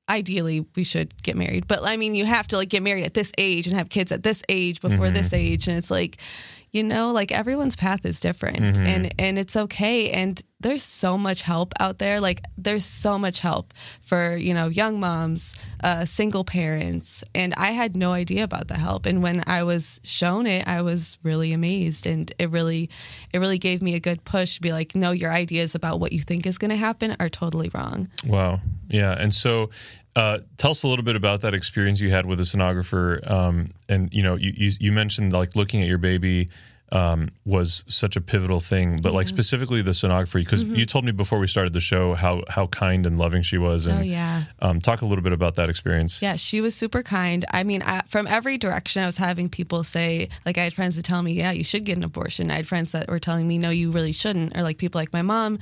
[0.09, 1.67] ideally we should get married.
[1.67, 4.11] But I mean, you have to like get married at this age and have kids
[4.11, 6.17] at this age before this age and it's like
[6.77, 8.87] you know, like everyone's path is different Mm-hmm.
[8.93, 12.19] and and it's okay and there's so much help out there.
[12.19, 15.41] Like there's so much help for, you know, young moms,
[15.83, 20.01] uh, single parents, and I had no idea about the help and when I was
[20.03, 22.89] shown it, I was really amazed and it really
[23.33, 26.11] it really gave me a good push to be like, no, your ideas about what
[26.11, 28.07] you think is going to happen are totally wrong.
[28.25, 28.61] Wow.
[28.89, 29.13] Yeah.
[29.23, 29.69] And so,
[30.19, 33.07] uh, tell us a little bit about that experience you had with a sonographer.
[33.29, 33.55] Um,
[33.87, 36.47] and you know, you, you you mentioned like looking at your baby
[36.89, 40.75] um, was such a pivotal thing, but like specifically the sonographer, because Mm-hmm.
[40.79, 43.87] you told me before we started the show how how kind and loving she was.
[43.87, 44.43] And Oh, yeah.
[44.61, 46.21] um, talk a little bit about that experience.
[46.21, 47.43] Yeah, she was super kind.
[47.51, 50.95] I mean, I, from every direction, I was having people say, like, I had friends
[50.95, 52.49] that tell me, yeah, you should get an abortion.
[52.49, 55.11] I had friends that were telling me, no, you really shouldn't, or like people like
[55.11, 55.59] my mom.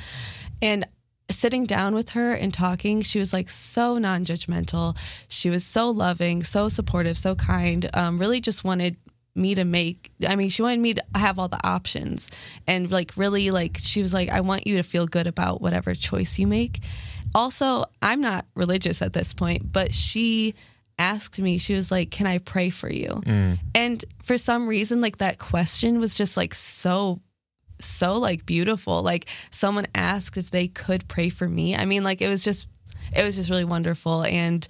[0.61, 0.85] And
[1.29, 4.97] sitting down with her and talking, she was like so non judgmental.
[5.27, 7.89] She was so loving, so supportive, so kind.
[7.93, 8.97] Um, really just wanted
[9.37, 12.31] me to make i mean she wanted me to have all the options
[12.67, 15.93] and like really like she was like i want you to feel good about whatever
[15.93, 16.79] choice you make
[17.33, 20.55] also i'm not religious at this point but she
[20.97, 23.21] asked me she was like can i pray for you
[23.75, 27.19] and for some reason like that question was just like so
[27.79, 29.01] so like beautiful.
[29.03, 31.75] Like someone asked if they could pray for me.
[31.75, 32.67] I mean like it was just
[33.15, 34.23] it was just really wonderful.
[34.23, 34.67] And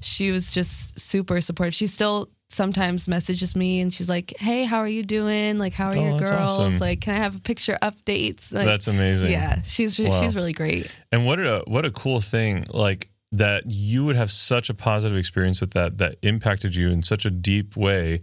[0.00, 1.74] she was just super supportive.
[1.74, 5.58] She still sometimes messages me and she's like hey how are you doing?
[5.58, 6.58] Like how are Oh, your girls?
[6.58, 6.78] awesome.
[6.80, 8.52] like can i have a picture updates?
[8.54, 9.30] Like, That's amazing.
[9.30, 10.10] yeah she's Wow.
[10.20, 10.90] she's really great.
[11.10, 15.16] And what a what a cool thing like that you would have such a positive
[15.16, 18.18] experience with that that impacted you in such a deep way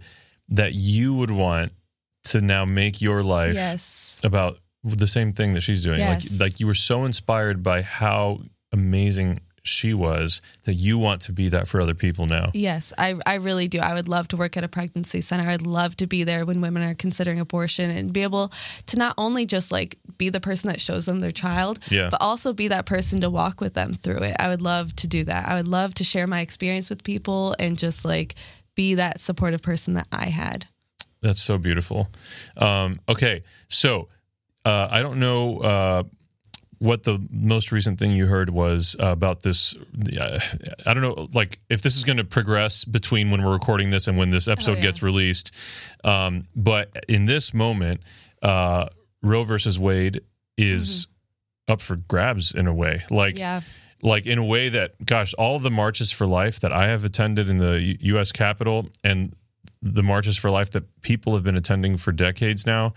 [0.48, 1.72] that you would want
[2.24, 5.98] to now make your life yes about the same thing that she's doing.
[5.98, 6.30] Yes.
[6.32, 8.40] Like like you were so inspired by how
[8.72, 12.50] amazing she was that you want to be that for other people now.
[12.54, 13.78] Yes, I, I really do.
[13.78, 15.48] I would love to work at a pregnancy center.
[15.50, 18.50] I'd love to be there when women are considering abortion and be able
[18.86, 22.08] to not only just like be the person that shows them their child, Yeah.
[22.10, 24.36] but also be that person to walk with them through it.
[24.38, 25.46] I would love to do that.
[25.46, 28.36] I would love to share my experience with people and just like
[28.74, 30.66] be that supportive person that I had.
[31.22, 32.08] That's so beautiful.
[32.56, 34.08] Um, okay, so
[34.64, 36.02] uh, I don't know uh,
[36.78, 39.76] what the most recent thing you heard was uh, about this.
[40.18, 40.40] Uh,
[40.86, 44.08] I don't know, like if this is going to progress between when we're recording this
[44.08, 44.84] and when this episode yeah.
[44.84, 45.52] gets released.
[46.04, 48.00] Um, but in this moment,
[48.42, 48.86] uh,
[49.22, 50.22] Roe versus Wade
[50.56, 51.06] is
[51.68, 53.02] up for grabs in a way.
[53.10, 53.60] Like, Yeah.
[54.02, 57.50] like in a way that gosh all the marches for life that i have attended
[57.50, 59.34] in the U- us capitol and
[59.82, 62.92] the marches for life that people have been attending for decades now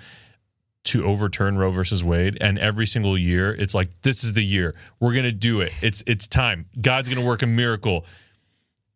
[0.86, 2.38] to overturn roe versus wade.
[2.42, 4.74] And every single year it's like this is the year.
[5.00, 5.72] We're going to do it.
[5.82, 6.66] It's it's time.
[6.82, 8.06] God's going to work a miracle.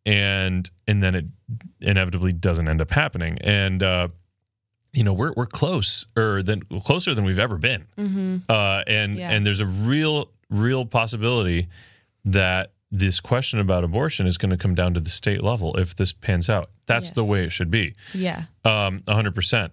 [0.05, 1.25] And and then it
[1.81, 3.37] inevitably doesn't end up happening.
[3.41, 4.07] And uh
[4.93, 7.85] you know we're we're close or than closer than we've ever been.
[8.49, 9.31] Uh, and Yeah.
[9.31, 11.67] and there's a real real possibility
[12.25, 15.95] that this question about abortion is going to come down to the state level if
[15.95, 16.69] this pans out.
[16.85, 18.43] That's the way it should be, Yeah.
[18.63, 19.71] um, 100%.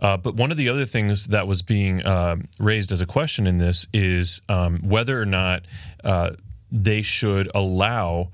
[0.00, 3.46] Uh, but one of the other things that was being um, raised as a question
[3.46, 5.64] in this is um, whether or not
[6.02, 6.32] uh,
[6.70, 8.30] they should allow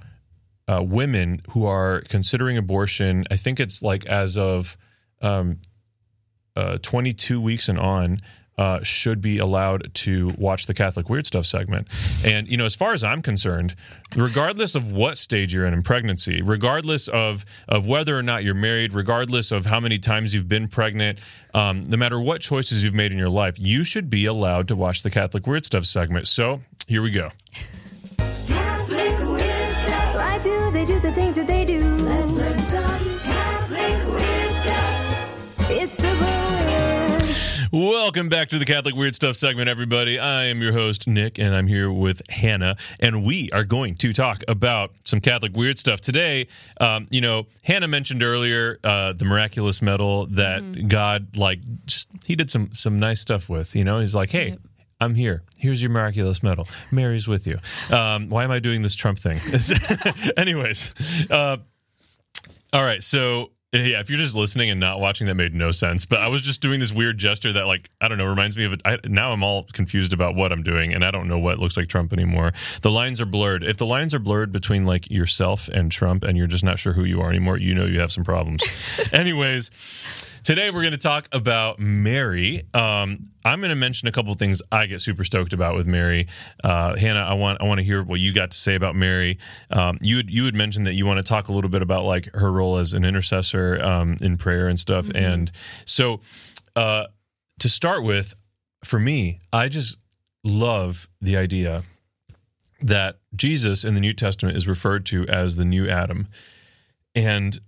[0.66, 3.24] uh, women who are considering abortion.
[3.30, 4.76] I think it's like as of
[5.20, 5.58] um,
[6.56, 8.18] uh, 22 weeks and on.
[8.60, 11.88] Uh, should be allowed to watch the Catholic Weird Stuff segment.
[12.26, 13.74] And, you know, as far as I'm concerned,
[14.14, 18.52] regardless of what stage you're in in pregnancy, regardless of, of whether or not you're
[18.52, 21.20] married, regardless of how many times you've been pregnant,
[21.54, 24.76] um, no matter what choices you've made in your life, you should be allowed to
[24.76, 26.28] watch the Catholic Weird Stuff segment.
[26.28, 27.30] So here we go.
[28.46, 30.42] Catholic weird stuff.
[30.42, 31.59] Do they do the things that they
[37.72, 40.18] Welcome back to the Catholic Weird Stuff segment, everybody.
[40.18, 44.12] I am your host, Nick, and I'm here with Hannah, and we are going to
[44.12, 46.48] talk about some Catholic weird stuff today.
[46.80, 52.34] Um, you know, Hannah mentioned earlier uh, the miraculous medal that God, like, just he
[52.34, 53.76] did some some nice stuff with.
[53.76, 54.56] You know, he's like, hey.
[55.02, 55.44] I'm here.
[55.56, 56.68] Here's your miraculous medal.
[56.92, 57.58] Mary's with you.
[57.90, 59.38] Um, why am I doing this Trump thing?
[60.36, 60.92] Anyways,
[61.30, 61.56] uh,
[62.74, 63.02] all right.
[63.02, 66.04] So yeah, if you're just listening and not watching, that made no sense.
[66.04, 68.64] But I was just doing this weird gesture that, like, I don't know, reminds me
[68.64, 68.80] of it.
[68.84, 71.76] I, now I'm all confused about what I'm doing, and I don't know what looks
[71.76, 72.52] like Trump anymore.
[72.82, 73.62] The lines are blurred.
[73.62, 76.92] If the lines are blurred between like yourself and Trump, and you're just not sure
[76.92, 78.64] who you are anymore, you know you have some problems.
[79.12, 79.70] Anyways,
[80.42, 82.64] today we're going to talk about Mary.
[82.74, 85.86] Um, I'm going to mention a couple of things I get super stoked about with
[85.86, 86.26] Mary.
[86.62, 89.38] Uh, Hannah, I want I want to hear what you got to say about Mary.
[89.70, 92.04] Um, you had, you had mentioned that you want to talk a little bit about
[92.04, 95.10] like her role as an intercessor um, in prayer and stuff.
[95.14, 95.50] And
[95.84, 96.20] so,
[96.76, 97.04] uh,
[97.58, 98.34] to start with,
[98.84, 99.98] for me, I just
[100.42, 101.82] love the idea
[102.82, 106.28] that Jesus in the New Testament is referred to as the new Adam.
[107.14, 107.58] And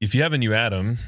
[0.00, 0.98] if you have a new Adam,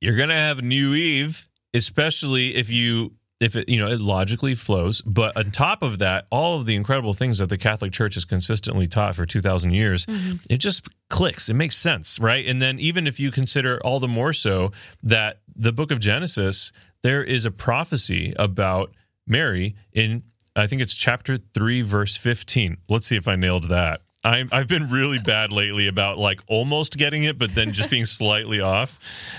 [0.00, 4.00] you're going to have a new Eve, especially if you if it you know it
[4.00, 5.00] logically flows.
[5.00, 8.24] But on top of that all of the incredible things that the catholic church has
[8.24, 10.06] consistently taught for 2000 years
[10.48, 11.48] it just clicks.
[11.48, 12.46] It makes sense right?
[12.46, 14.72] And then even if you consider all the more so
[15.02, 16.72] that the book of genesis
[17.02, 18.92] there is a prophecy about
[19.26, 20.22] mary in
[20.56, 24.00] i think it's chapter 3 verse 15 let's see if i nailed that.
[24.22, 28.04] I'm, I've been really bad lately about like almost getting it, but then just being
[28.04, 28.98] slightly off.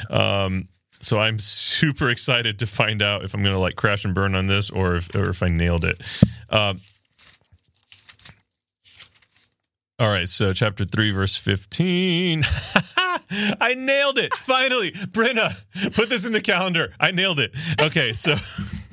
[0.09, 0.69] Um,
[1.01, 4.35] so I'm super excited to find out if I'm going to like crash and burn
[4.35, 6.01] on this or if, or if I nailed it.
[6.49, 6.79] Um,
[10.01, 12.43] all right, so chapter 3, verse 15.
[13.61, 14.33] I nailed it.
[14.33, 14.91] Finally.
[14.91, 15.55] Brenna,
[15.93, 16.91] put this in the calendar.
[16.99, 17.55] I nailed it.
[17.79, 18.35] Okay, so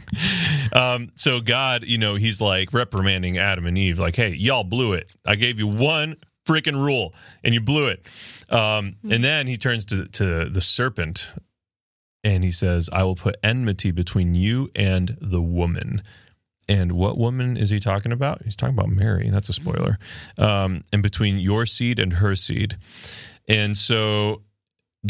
[0.72, 4.92] um so God, you know, he's like reprimanding Adam and Eve like, "Hey, y'all blew
[4.92, 5.10] it.
[5.26, 8.06] I gave you one freaking rule and you blew it."
[8.50, 11.30] Um and then he turns to to the serpent
[12.24, 16.02] and he says, "I will put enmity between you and the woman."
[16.68, 18.42] And what woman is he talking about?
[18.44, 19.30] He's talking about Mary.
[19.30, 19.98] That's a spoiler.
[20.36, 22.76] Um, and between your seed and her seed.
[23.48, 24.42] And so,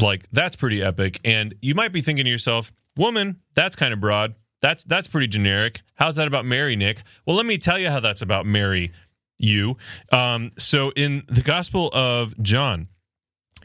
[0.01, 1.19] like, that's pretty epic.
[1.25, 4.37] And you might be thinking to yourself, woman, that's kind of broad.
[4.61, 5.81] That's that's pretty generic.
[5.95, 7.03] How's that about Mary, Nick?
[7.27, 8.93] Well, let me tell you how that's about Mary,
[9.39, 9.77] you.
[10.13, 12.89] Um, so in the Gospel of John,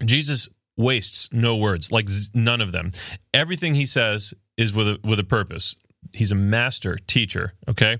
[0.06, 2.92] Jesus wastes no words, like z- none of them.
[3.34, 5.76] Everything he says is with a, with a purpose.
[6.14, 7.54] He's a master teacher.
[7.70, 8.00] Okay,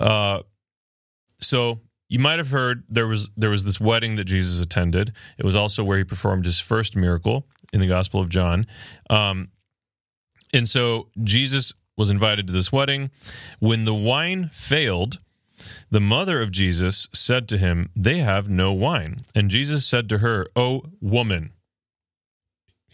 [0.00, 0.40] uh,
[1.38, 5.12] so you might have heard there was there was this wedding that Jesus attended.
[5.38, 8.66] It was also where he performed his first miracle in the Gospel of John.
[9.08, 9.48] Um,
[10.52, 13.10] and so Jesus was invited to this wedding.
[13.60, 15.18] When the wine failed,
[15.90, 19.24] the mother of Jesus said to him, They have no wine.
[19.34, 21.52] And Jesus said to her, Oh, woman.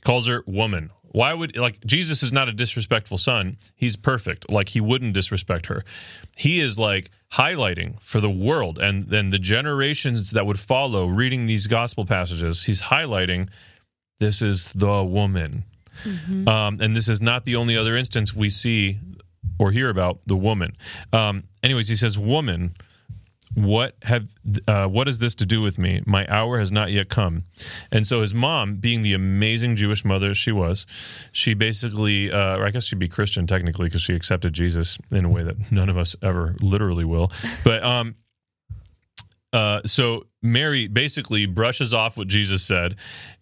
[0.09, 0.90] Calls her woman.
[1.02, 3.59] Why would, like, Jesus is not a disrespectful son.
[3.76, 4.48] He's perfect.
[4.50, 5.82] Like, he wouldn't disrespect her.
[6.34, 11.44] He is like highlighting for the world and then the generations that would follow reading
[11.44, 12.64] these gospel passages.
[12.64, 13.50] He's highlighting
[14.18, 15.64] this is the woman.
[16.48, 18.98] Um, and this is not the only other instance we see
[19.59, 20.76] or hear about the woman.
[21.12, 22.74] Um, anyways, he says, "Woman,
[23.55, 24.28] what have
[24.66, 26.03] uh, what is this to do with me?
[26.07, 27.44] My hour has not yet come."
[27.90, 30.86] And so his mom, being the amazing Jewish mother she was,
[31.32, 35.24] she basically, uh, or I guess she'd be Christian technically because she accepted Jesus in
[35.24, 37.32] a way that none of us ever literally will.
[37.64, 38.16] But um,
[39.53, 42.96] uh, so Mary basically brushes off what Jesus said.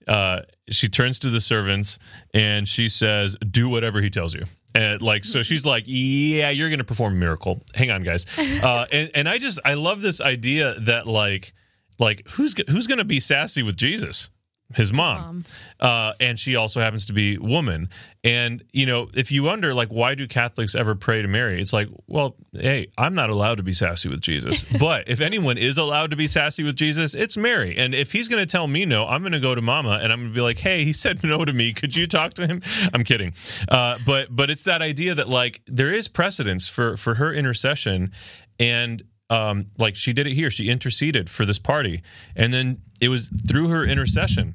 [0.07, 1.99] Uh, she turns to the servants
[2.33, 4.45] and she says, "Do whatever he tells you."
[4.75, 8.27] And like, so she's like, "Yeah, you're going to perform a miracle." Hang on, guys.
[8.63, 11.53] Uh, and and I just I love this idea that like
[11.99, 14.31] like who's who's going to be sassy with Jesus?
[14.75, 15.43] His mom,
[15.79, 17.89] Uh, and she also happens to be woman.
[18.25, 21.61] And you know, if you wonder like why do Catholics ever pray to Mary?
[21.61, 25.57] It's like, well, hey, I'm not allowed to be sassy with Jesus, but if anyone
[25.57, 27.77] is allowed to be sassy with Jesus, it's Mary.
[27.77, 30.13] And if he's going to tell me no, I'm going to go to Mama and
[30.13, 31.73] I'm going to be like, hey, he said no to me.
[31.73, 32.61] Could you talk to him?
[32.93, 33.35] I'm kidding,
[33.69, 38.11] uh, but but it's that idea that like there is precedence for for her intercession,
[38.59, 40.51] and um, like she did it here.
[40.51, 42.03] She interceded for this party,
[42.37, 44.55] and then it was through her intercession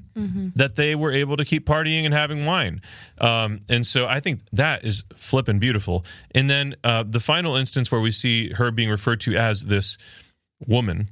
[0.55, 2.81] that they were able to keep partying and having wine.
[3.19, 6.05] Um, and so I think that is flippin' beautiful.
[6.33, 9.97] And then uh, the final instance where we see her being referred to as this
[10.67, 11.09] woman,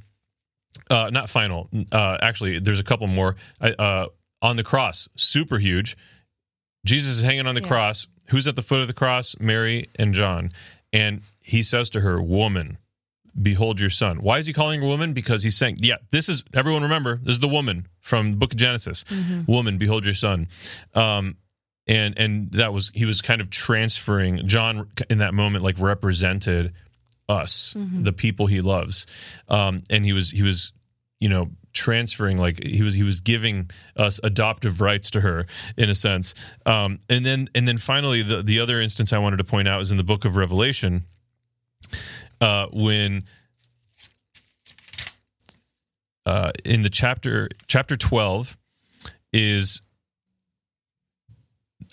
[0.90, 1.70] uh, not final.
[1.92, 4.06] Uh, actually, there's a couple more uh,
[4.42, 5.10] on the cross.
[5.16, 5.98] Super huge.
[6.86, 7.68] Jesus is hanging on the Yes.
[7.70, 8.08] cross.
[8.30, 9.36] Who's at the foot of the cross?
[9.40, 10.50] Mary and John.
[10.94, 12.78] And he says to her, "Woman."
[13.40, 14.18] Behold your son.
[14.18, 15.14] Why is he calling her woman?
[15.14, 18.54] Because he's saying, yeah, this is everyone remember, this is the woman from the book
[18.54, 19.06] of Genesis.
[19.48, 20.48] Woman, behold your son.
[20.96, 21.38] Um
[21.88, 26.74] and and that was he was kind of transferring John in that moment like represented
[27.28, 27.74] us,
[28.04, 29.06] the people he loves.
[29.48, 30.74] Um and he was he was
[31.20, 35.46] you know transferring like he was he was giving us adoptive rights to her
[35.78, 36.34] in a sense
[36.66, 39.80] um and then and then finally the the other instance i wanted to point out
[39.80, 41.06] is in the book of revelation
[42.42, 43.24] uh, when
[46.26, 48.58] uh, in the chapter chapter 12
[49.34, 49.82] is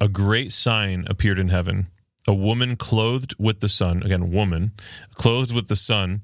[0.01, 1.89] a great sign appeared in heaven
[2.27, 4.73] a woman clothed with the sun again woman
[5.15, 6.23] clothed with the sun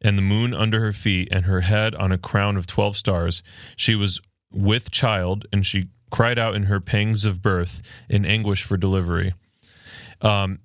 [0.00, 3.42] and the moon under her feet and her head on a crown of 12 stars
[3.76, 4.20] she was
[4.52, 9.34] with child and she cried out in her pangs of birth in anguish for delivery.
[10.20, 10.60] Um,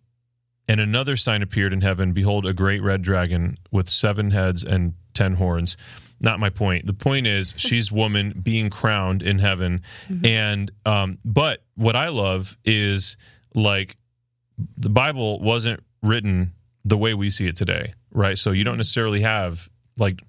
[0.67, 4.93] and another sign appeared in heaven Behold, a great red dragon with seven heads and
[5.13, 5.77] ten horns.
[6.19, 6.85] Not my point.
[6.85, 9.83] The point is, she's woman being crowned in heaven.
[10.23, 13.17] And, um, but what I love is
[13.53, 13.95] like
[14.77, 16.53] the Bible wasn't written
[16.83, 18.37] the way we see it today, right?
[18.37, 20.21] So you don't necessarily have like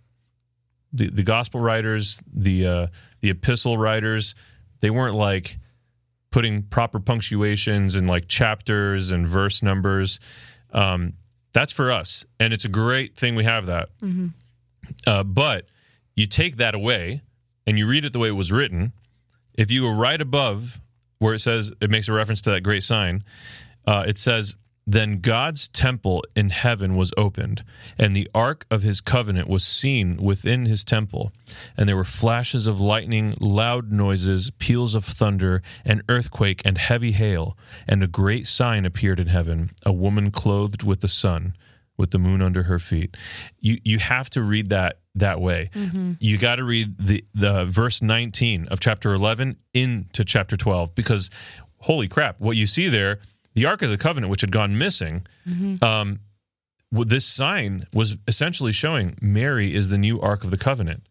[0.93, 2.87] the, the gospel writers, the uh,
[3.21, 4.35] the epistle writers,
[4.81, 5.59] they weren't like
[6.31, 10.21] putting proper punctuations and like chapters and verse numbers.
[10.73, 11.15] Um,
[11.53, 13.89] that's for us, and it's a great thing we have that.
[15.07, 15.67] Uh, but
[16.15, 17.23] you take that away
[17.67, 18.93] and you read it the way it was written.
[19.55, 20.81] If you go right above
[21.19, 23.25] where it says it makes a reference to that great sign,
[23.87, 24.55] uh, it says,
[24.91, 27.63] Then God's temple in heaven was opened,
[27.99, 31.31] and the ark of his covenant was seen within his temple.
[31.77, 37.13] And there were flashes of lightning, loud noises, peals of thunder, an earthquake, and heavy
[37.13, 37.55] hail.
[37.87, 41.55] And a great sign appeared in heaven a woman clothed with the sun.
[41.99, 43.17] With the moon under her feet,
[43.59, 45.71] you you have to read that that way.
[45.75, 46.13] Mm-hmm.
[46.21, 51.29] You got to read the the verse nineteen of chapter eleven into chapter twelve because
[51.81, 53.19] holy crap, what you see there,
[53.59, 55.27] the Ark of the Covenant, which had gone missing,
[55.83, 56.21] um,
[56.93, 61.03] this sign was essentially showing Mary is the new Ark of the Covenant.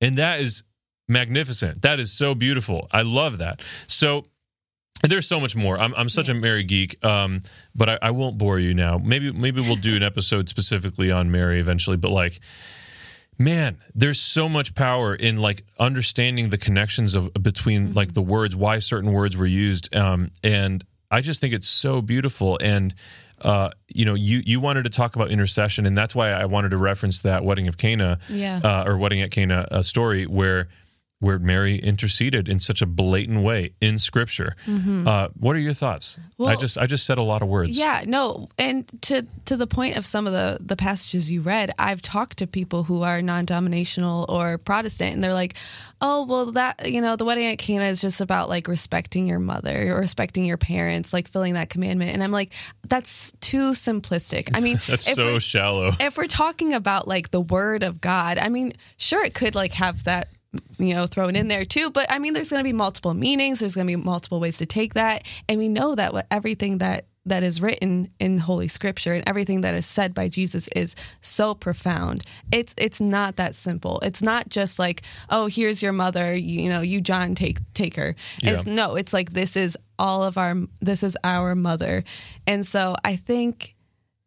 [0.00, 0.62] And that is
[1.06, 1.82] magnificent.
[1.82, 2.88] That is so beautiful.
[2.90, 3.60] I love that.
[3.88, 4.24] So
[5.02, 5.78] there's so much more.
[5.78, 7.40] I'm, I'm such a Mary geek, um,
[7.74, 8.96] but I, I won't bore you now.
[8.96, 11.98] Maybe maybe we'll do an episode specifically on Mary eventually.
[11.98, 12.40] But like,
[13.38, 18.56] man, there's so much power in like understanding the connections of between like the words,
[18.56, 20.82] why certain words were used, um, and
[21.12, 22.58] I just think it's so beautiful.
[22.60, 22.94] And
[23.42, 26.70] uh, you know, you you wanted to talk about intercession, and that's why I wanted
[26.70, 28.60] to reference that wedding of Cana, Yeah.
[28.64, 30.68] uh, or wedding at Cana uh, story where
[31.22, 34.56] where Mary interceded in such a blatant way in Scripture.
[34.66, 36.18] Uh, what are your thoughts?
[36.18, 36.60] I Mm-hmm.
[36.60, 37.78] Just I just said a lot of words.
[37.78, 41.70] Yeah, no, and to to the point of some of the the passages you read,
[41.78, 45.54] I've talked to people who are non-denominational or Protestant, and they're like,
[46.00, 49.38] "Oh, well, that you know, the wedding at Cana is just about like respecting your
[49.38, 52.52] mother or respecting your parents, like filling that commandment." And I'm like,
[52.88, 55.92] "That's too simplistic." I mean, That's so shallow.
[56.00, 59.72] if we're talking about like the word of God, I mean, sure, it could like
[59.74, 60.28] have that,
[60.78, 61.90] you know, thrown in there too.
[61.90, 63.60] But I mean, there's going to be multiple meanings.
[63.60, 66.78] There's going to be multiple ways to take that, and we know that what everything
[66.78, 70.96] that that is written in Holy Scripture and everything that is said by Jesus is
[71.20, 72.24] so profound.
[72.50, 74.00] It's it's not that simple.
[74.00, 76.34] It's not just like, oh, here's your mother.
[76.34, 78.16] You, you know, you John take take her.
[78.42, 78.74] It's Yeah.
[78.74, 78.96] no.
[78.96, 80.56] It's like this is all of our.
[80.80, 82.04] This is our mother,
[82.46, 83.76] and so I think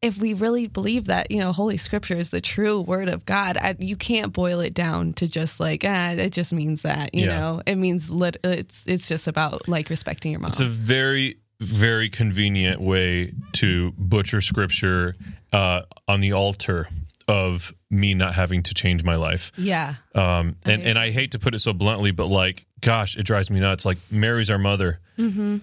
[0.01, 3.57] if we really believe that you know holy scripture is the true word of god
[3.57, 7.25] I, you can't boil it down to just like ah, it just means that you
[7.25, 7.39] Yeah.
[7.39, 11.37] know it means lit- it's it's just about like respecting your mom It's a very
[11.61, 15.15] very convenient way to butcher Scripture
[15.53, 16.89] uh, on the altar
[17.29, 19.53] of me not having to change my life.
[19.57, 23.23] yeah Um, and, and I hate to put it so bluntly, but like, gosh, it
[23.23, 23.85] drives me nuts.
[23.85, 24.99] Like, Mary's our mother.
[25.17, 25.57] Mm-hmm.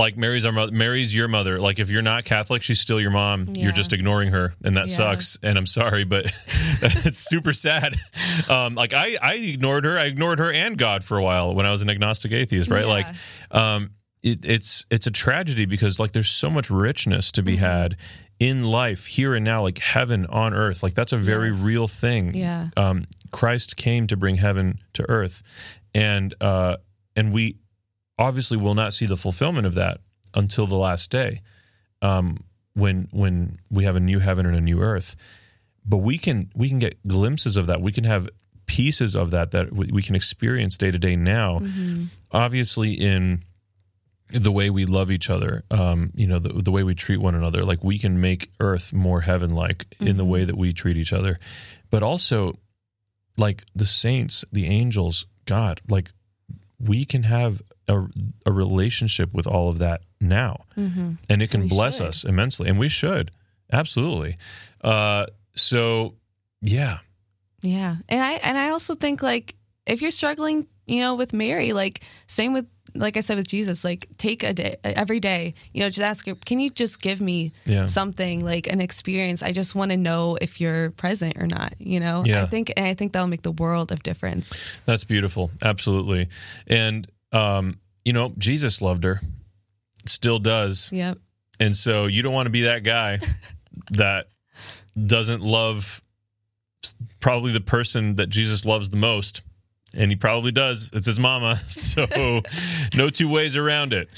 [0.00, 0.72] Like, Mary's our mother.
[0.72, 1.60] Mary's your mother.
[1.60, 3.48] Like, if you're not Catholic, she's still your mom.
[3.54, 4.96] You're just ignoring her, and that Yeah.
[4.96, 5.38] sucks.
[5.42, 7.96] And I'm sorry, but it's super sad.
[8.48, 9.98] Um, like, I, I ignored her.
[9.98, 12.84] I ignored her and God for a while when I was an agnostic atheist, right?
[12.86, 12.90] Yeah.
[12.92, 13.06] Like,
[13.50, 13.90] um,
[14.22, 17.64] it, it's it's a tragedy because like there's so much richness to be Mm-hmm.
[17.64, 17.96] had
[18.38, 20.82] in life here and now, like heaven on earth.
[20.82, 21.64] Like that's a very Yes.
[21.64, 22.68] real thing Yeah.
[22.76, 25.42] um, Christ came to bring heaven to earth,
[25.94, 26.76] and uh,
[27.16, 27.56] and we
[28.20, 29.98] obviously will not see the fulfillment of that
[30.34, 31.40] until the last day,
[32.02, 32.44] um,
[32.74, 35.16] when when we have a new heaven and a new earth.
[35.84, 37.80] But we can we can get glimpses of that.
[37.80, 38.28] We can have
[38.66, 41.60] pieces of that that we we can experience day to day now.
[42.30, 43.42] Obviously, in
[44.28, 47.34] the way we love each other, um, you know, the, the way we treat one
[47.34, 50.96] another, like we can make earth more heaven like in the way that we treat
[50.96, 51.40] each other.
[51.90, 52.56] But also,
[53.36, 56.12] like the saints, the angels, God, like
[56.78, 57.60] we can have
[57.90, 58.06] a,
[58.46, 60.64] a relationship with all of that now.
[60.76, 62.06] And it can bless should.
[62.06, 62.68] us immensely.
[62.68, 63.30] And we should.
[63.72, 64.36] Absolutely.
[64.82, 66.14] Uh, so,
[66.62, 66.98] yeah.
[67.62, 67.96] Yeah.
[68.08, 69.54] And I and I also think like
[69.86, 73.84] if you're struggling, you know, with Mary, like same with like I said with Jesus,
[73.84, 77.20] like take a day every day, you know, just ask her, can you just give
[77.20, 77.86] me Yeah.
[77.86, 79.42] something like an experience?
[79.44, 82.24] I just want to know if you're present or not, you know?
[82.26, 82.42] Yeah.
[82.42, 84.76] I think and I think that'll make the world of difference.
[84.86, 85.50] That's beautiful.
[85.62, 86.28] Absolutely.
[86.66, 89.20] And, um, you know, Jesus loved her,
[90.06, 90.90] still does.
[90.92, 91.18] Yep.
[91.58, 93.20] And so you don't want to be that guy
[93.90, 94.26] that
[95.00, 96.00] doesn't love
[97.20, 99.42] probably the person that Jesus loves the most
[99.92, 100.90] And he probably does.
[100.94, 101.60] It's his mama.
[101.68, 102.06] So
[102.94, 104.08] no two ways around it.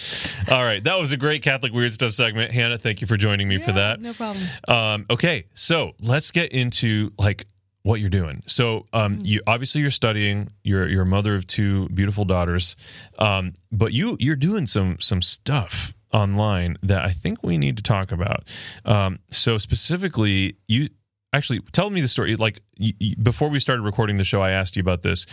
[0.51, 0.83] All right.
[0.85, 2.53] That was a great Catholic Weird Stuff segment.
[2.53, 4.01] Hannah, thank you for joining me for that.
[4.01, 4.45] No problem.
[4.69, 7.47] Um, okay, so let's get into like
[7.83, 8.43] what you're doing.
[8.47, 10.51] So, um, you obviously you're studying.
[10.63, 12.77] You're you're a mother of two beautiful daughters,
[13.19, 17.83] um, but you you're doing some some stuff online that I think we need to
[17.83, 18.45] talk about.
[18.85, 20.89] Um, so specifically, you
[21.33, 22.37] actually tell me the story.
[22.37, 25.27] Like you, you- before we started recording the show, I asked you about this.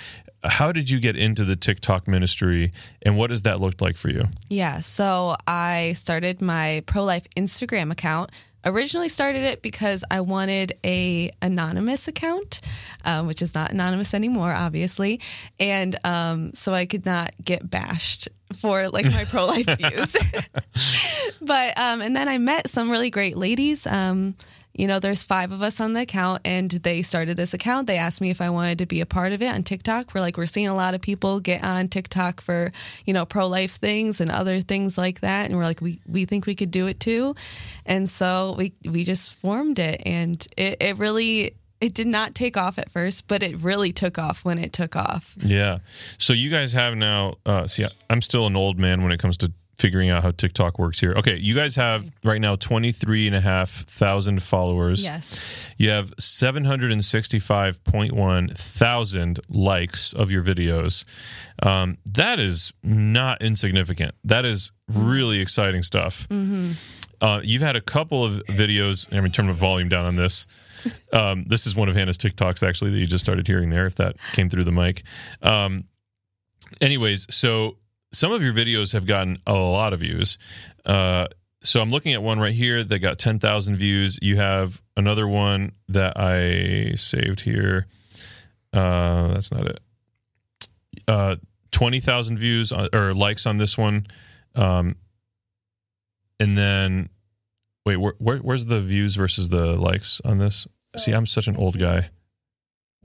[0.43, 2.71] How did you get into the TikTok ministry,
[3.01, 4.23] and what does that look like for you?
[4.49, 8.31] Yeah, so I started my pro life Instagram account.
[8.65, 12.59] Originally started it because I wanted a anonymous account,
[13.05, 15.21] um, which is not anonymous anymore, obviously,
[15.59, 18.27] and um, so I could not get bashed
[18.59, 20.17] for like my pro life views.
[21.41, 23.87] but um, and then I met some really great ladies.
[23.87, 24.35] Um,
[24.79, 27.87] you know, there's five of us on the account, and they started this account.
[27.87, 30.13] They asked me if I wanted to be a part of it on TikTok.
[30.13, 32.71] We're like, we're seeing a lot of people get on TikTok for,
[33.05, 36.23] you know, pro life things and other things like that, and we're like, we we
[36.23, 37.35] think we could do it too,
[37.85, 41.55] and so we we just formed it, and it, it really.
[41.81, 44.97] It did not take off at first, but it really took off when it took
[44.97, 45.35] off.
[45.37, 45.79] Yeah.
[46.17, 47.35] So you guys have now.
[47.45, 50.77] Uh, see, I'm still an old man when it comes to figuring out how TikTok
[50.77, 51.13] works here.
[51.13, 55.03] Okay, you guys have right now 23 and a half thousand followers.
[55.03, 55.61] Yes.
[55.77, 61.05] You have 765.1 thousand likes of your videos.
[61.63, 64.15] Um, that is not insignificant.
[64.25, 66.27] That is really exciting stuff.
[67.21, 69.13] Uh, you've had a couple of videos.
[69.15, 70.47] I mean, turn the volume down on this.
[71.11, 73.85] Um, this is one of Hannah's TikToks actually that you just started hearing there.
[73.85, 75.03] If that came through the mic.
[75.41, 75.85] Um,
[76.81, 77.77] anyways, so
[78.11, 80.37] some of your videos have gotten a lot of views.
[80.85, 81.27] Uh,
[81.61, 84.17] so I'm looking at one right here that got 10,000 views.
[84.21, 87.87] You have another one that I saved here.
[88.71, 89.79] Uh, that's not it.
[91.07, 91.35] Uh,
[91.71, 94.07] 20,000 views on, or likes on this one.
[94.55, 94.95] Um,
[96.39, 97.09] and then,
[97.85, 100.67] wait, where, where, where's the views versus the likes on this?
[100.95, 102.09] See, I'm such an old guy.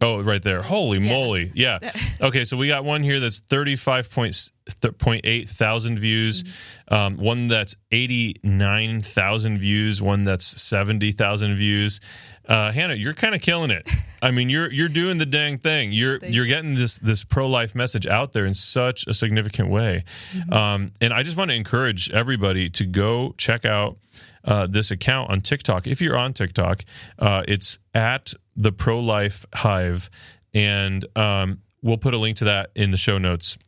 [0.01, 0.63] Oh, right there.
[0.63, 1.13] Holy Yeah.
[1.13, 1.51] moly.
[1.55, 1.79] Yeah.
[2.21, 6.45] Okay, so we got one here that's 35.8 thousand views,
[6.89, 12.01] um, one that's 89,000 views, one that's 70,000 views.
[12.49, 13.89] Uh, Hannah, you're kind of killing it.
[14.23, 15.93] I mean, you're you're doing the dang thing.
[15.93, 20.05] You're you're getting this this pro life message out there in such a significant way.
[20.53, 23.97] Um, and I just want to encourage everybody to go check out
[24.45, 25.87] uh, this account on TikTok.
[25.87, 26.85] If you're on TikTok,
[27.19, 30.11] uh, it's at the Pro Life Hive,
[30.53, 33.59] and um, we'll put a link to that in the show notes.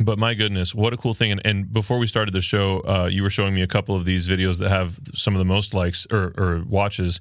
[0.00, 1.32] But my goodness, what a cool thing!
[1.32, 4.04] And, and before we started the show, uh, you were showing me a couple of
[4.04, 7.18] these videos that have some of the most likes or, or watches,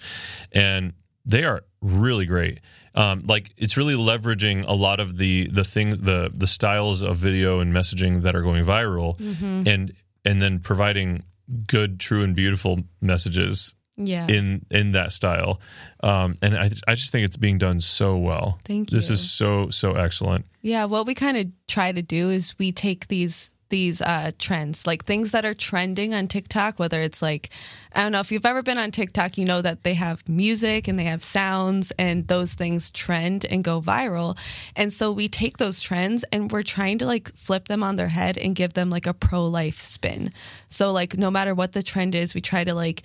[0.52, 0.94] and
[1.26, 2.60] they are really great.
[2.94, 7.16] Um, like it's really leveraging a lot of the the things the the styles of
[7.16, 9.20] video and messaging that are going viral,
[9.68, 9.94] and
[10.26, 11.24] and then providing
[11.68, 14.28] good, true, and beautiful messages Yeah.
[14.28, 15.62] in in that style.
[16.04, 18.60] Um, and I I just think it's being done so well.
[18.66, 20.46] Thank you This is so so excellent.
[20.62, 24.86] Yeah, what we kind of try to do is we take these these uh, trends,
[24.86, 27.50] like things that are trending on TikTok, whether it's like
[27.94, 30.88] I don't know if you've ever been on TikTok, you know that they have music
[30.88, 34.38] and they have sounds and those things trend and go viral.
[34.76, 38.10] And so we take those trends and we're trying to like flip them on their
[38.10, 40.32] head and give them like a pro life spin.
[40.68, 43.02] So like no matter what the trend is, we try to like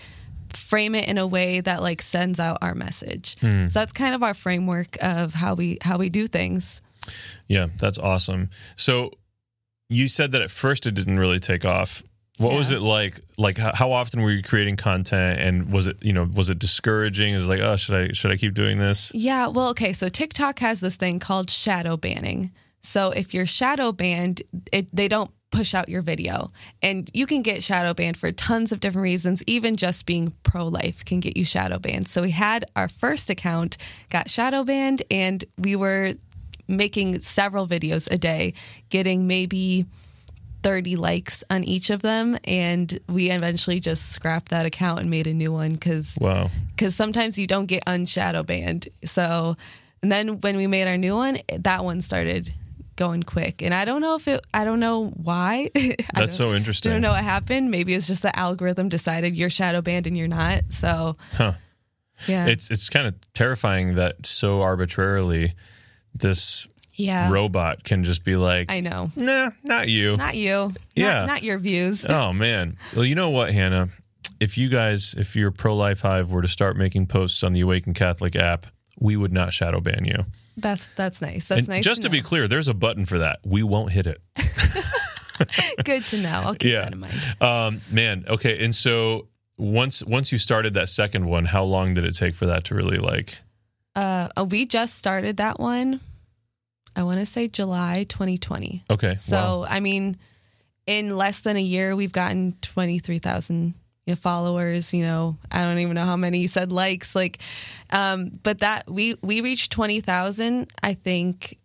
[0.57, 3.37] frame it in a way that like sends out our message.
[3.41, 3.67] Hmm.
[3.67, 6.83] So that's kind of our framework of how we how we do things.
[7.49, 8.51] Yeah, that's awesome.
[8.77, 9.13] So
[9.89, 12.03] you said that at first it didn't really take off.
[12.39, 13.21] What was it like?
[13.37, 16.59] Like how, how often were you creating content, and was it you know was it
[16.59, 17.35] discouraging?
[17.35, 19.13] Is like oh should I should I keep doing this?
[19.15, 19.93] Yeah, well, okay.
[19.93, 22.53] So TikTok has this thing called shadow banning.
[22.83, 24.43] So if you're shadow banned,
[24.73, 26.53] it, they don't push out your video.
[26.83, 29.43] And you can get shadow banned for tons of different reasons.
[29.47, 32.09] Even just being pro life can get you shadow banned.
[32.09, 33.77] So we had our first account
[34.11, 36.13] got shadow banned, and we were
[36.69, 38.55] making several videos a day,
[38.91, 39.87] getting maybe
[40.63, 42.37] 30 likes on each of them.
[42.45, 46.51] And we eventually just scrapped that account and made a new one because Wow.
[46.77, 48.89] because sometimes you don't get unshadow banned.
[49.05, 49.57] So,
[50.03, 52.53] and then when we made our new one, that one started
[53.01, 55.67] going quick, and I don't know if it, I don't know why.
[56.15, 56.93] That's so interesting.
[56.93, 57.71] I don't know what happened.
[57.71, 60.65] Maybe it's just the algorithm decided you're shadow banned and you're not.
[60.69, 61.55] So, Huh.
[62.29, 65.55] yeah, It's it's kind of terrifying that so arbitrarily
[66.15, 70.17] this yeah, robot can just be like, I know, nah, not you.
[70.17, 71.15] not you, Yeah.
[71.21, 72.05] not, not your views.
[72.09, 72.77] Oh man.
[72.95, 73.89] Well, you know what, Hannah?
[74.39, 77.61] If you guys, if your pro life hive were to start making posts on the
[77.61, 78.67] Awaken Catholic app,
[78.99, 80.25] we would not shadow ban you.
[80.57, 81.49] That's that's nice.
[81.49, 81.85] That's And nice.
[81.85, 83.39] just to, be clear, there's a button for that.
[83.45, 84.21] We won't hit it.
[85.85, 86.31] good to know.
[86.45, 86.83] I'll keep Yeah.
[86.85, 87.21] that in mind.
[87.41, 88.63] Um, man, okay.
[88.65, 92.47] And so once once you started that second one, how long did it take for
[92.47, 93.39] that to really like?
[93.95, 96.01] Uh, oh, we just started that one.
[96.97, 98.85] I want to say July 2020.
[98.91, 99.67] Okay, So wow.
[99.69, 100.17] I mean,
[100.87, 103.75] in less than a year, we've gotten 23,000 you know,
[104.17, 104.95] followers.
[104.95, 107.15] You know, I don't even know how many you said likes.
[107.15, 107.39] Like,
[107.91, 110.71] um, but that we we reached 20,000.
[110.83, 111.59] I think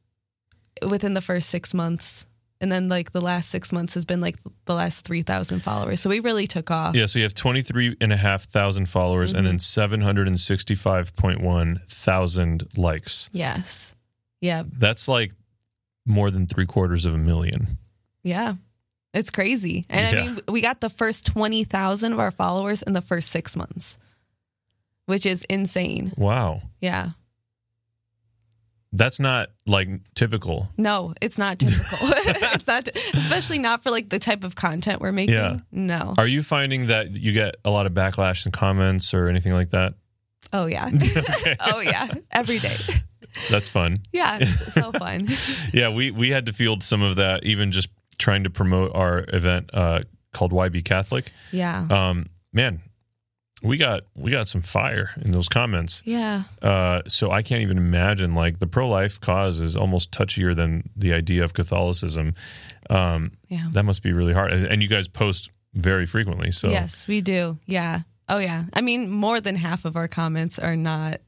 [0.87, 2.27] within the first six months.
[2.61, 5.99] And then, like the last six months has been like the last three thousand followers.
[5.99, 6.95] So we really took off.
[6.95, 13.29] Yeah, so you have 23 and a half thousand followers and then 765.1 thousand likes.
[13.33, 13.93] Yes.
[14.39, 14.63] Yeah.
[14.65, 15.33] That's like
[16.07, 17.77] more than three quarters of a million.
[18.23, 18.53] Yeah.
[19.15, 19.85] It's crazy.
[19.89, 20.23] And Yeah.
[20.23, 23.97] I mean, we got the first 20,000 of our followers in the first six months,
[25.05, 26.11] which is insane.
[26.17, 26.61] Wow.
[26.81, 27.11] Yeah.
[28.91, 30.69] That's not like typical.
[30.77, 31.81] No, it's not typical.
[32.01, 35.35] it's not, especially not for like the type of content we're making.
[35.35, 35.57] Yeah.
[35.71, 36.13] No.
[36.17, 39.71] Are you finding that you get a lot of backlash and comments or anything like
[39.71, 39.95] that?
[40.53, 40.89] Oh, yeah.
[41.61, 42.09] oh, yeah.
[42.31, 42.75] Every day.
[43.49, 43.97] That's fun.
[44.13, 44.39] Yeah.
[44.39, 45.27] So fun.
[45.73, 49.25] Yeah, we we had to field some of that even just trying to promote our
[49.33, 50.01] event uh,
[50.33, 51.31] called YB Catholic.
[51.51, 51.87] Yeah.
[51.89, 52.81] Um, man,
[53.63, 56.03] we got we got some fire in those comments.
[56.05, 56.43] Yeah.
[56.61, 60.89] Uh, so I can't even imagine like the pro life cause is almost touchier than
[60.95, 62.33] the idea of Catholicism.
[62.89, 63.67] Um, Yeah.
[63.71, 64.51] that must be really hard.
[64.53, 66.51] And you guys post very frequently.
[66.51, 67.57] So Yes, we do.
[67.65, 68.01] Yeah.
[68.27, 68.65] Oh, yeah.
[68.73, 71.21] I mean, more than half of our comments are not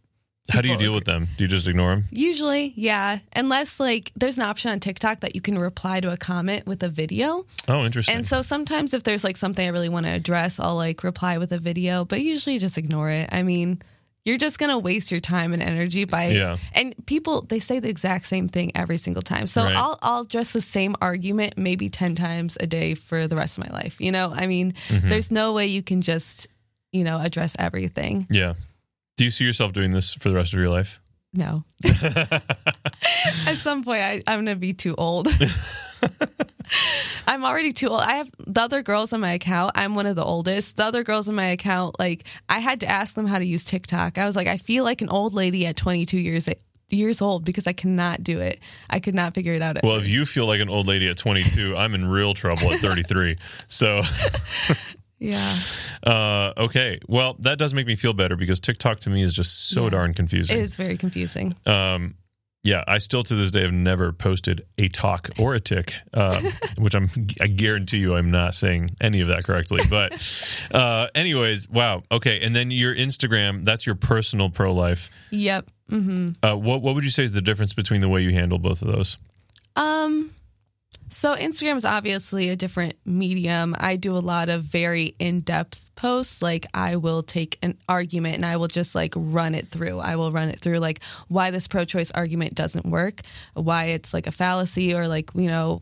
[0.49, 1.27] how do you deal with them?
[1.37, 2.05] Do you just ignore them?
[2.11, 3.19] Usually, yeah.
[3.35, 6.81] Unless like there's an option on TikTok that you can reply to a comment with
[6.83, 7.45] a video.
[7.67, 8.15] Oh, interesting.
[8.15, 11.37] And so sometimes if there's like something I really want to address, I'll like reply
[11.37, 13.29] with a video, but usually just ignore it.
[13.31, 13.81] I mean,
[14.25, 16.57] you're just going to waste your time and energy by Yeah.
[16.73, 19.47] and people they say the exact same thing every single time.
[19.47, 19.75] So Right.
[19.75, 23.69] I'll I'll address the same argument maybe 10 times a day for the rest of
[23.69, 24.01] my life.
[24.01, 25.07] You know, I mean, Mm-hmm.
[25.09, 26.47] there's no way you can just,
[26.91, 28.27] you know, address everything.
[28.29, 28.53] yeah.
[29.17, 31.01] Do you see yourself doing this for the rest of your life?
[31.33, 31.63] No.
[31.85, 35.27] At some point, I, I'm going to be too old.
[37.27, 38.01] I'm already too old.
[38.01, 39.71] I have the other girls on my account.
[39.75, 40.77] I'm one of the oldest.
[40.77, 43.65] The other girls on my account, like, I had to ask them how to use
[43.65, 44.17] TikTok.
[44.17, 46.47] I was like, I feel like an old lady at 22 years
[46.89, 48.59] years old because I cannot do it.
[48.89, 49.77] I could not figure it out.
[49.77, 52.71] At Well, if you feel like an old lady at 22, I'm in real trouble
[52.71, 53.35] at 33.
[53.67, 54.03] So,
[55.19, 55.57] yeah,
[56.05, 56.99] uh, okay.
[57.07, 59.89] Well, that does make me feel better because TikTok to me is just so Yeah.
[59.91, 60.57] darn confusing.
[60.57, 61.55] It is very confusing.
[61.65, 62.15] Um,
[62.63, 66.41] yeah, I still to this day have never posted a talk or a tick, uh,
[66.79, 67.09] which I'm
[67.39, 69.81] I guarantee you I'm not saying any of that correctly.
[69.89, 70.11] But,
[70.73, 72.03] uh, anyways, wow.
[72.11, 75.09] Okay, and then your Instagram, that's your personal pro life.
[75.31, 75.69] Yep.
[75.91, 76.27] Mm-hmm.
[76.45, 78.81] Uh, what what would you say is the difference between the way you handle both
[78.81, 79.17] of those?
[79.77, 80.31] Um,
[81.09, 83.75] so Instagram is obviously a different medium.
[83.79, 86.41] I do a lot of very in-depth posts.
[86.41, 89.99] Like I will take an argument and I will just like run it through.
[89.99, 93.21] I will run it through like why this pro-choice argument doesn't work,
[93.53, 95.81] why it's like a fallacy or like, you know,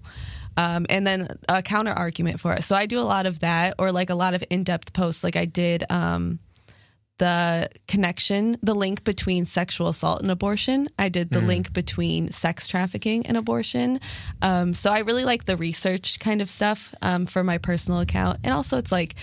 [0.58, 2.64] um, and then a counter argument for it.
[2.64, 5.24] So I do a lot of that or like a lot of in-depth posts.
[5.24, 6.40] Like I did, um,
[7.18, 10.88] the connection, the link between sexual assault and abortion.
[11.00, 14.00] I did the link between sex trafficking and abortion.
[14.42, 18.40] Um, so I really like the research kind of stuff um, for my personal account,
[18.44, 19.16] and also it's like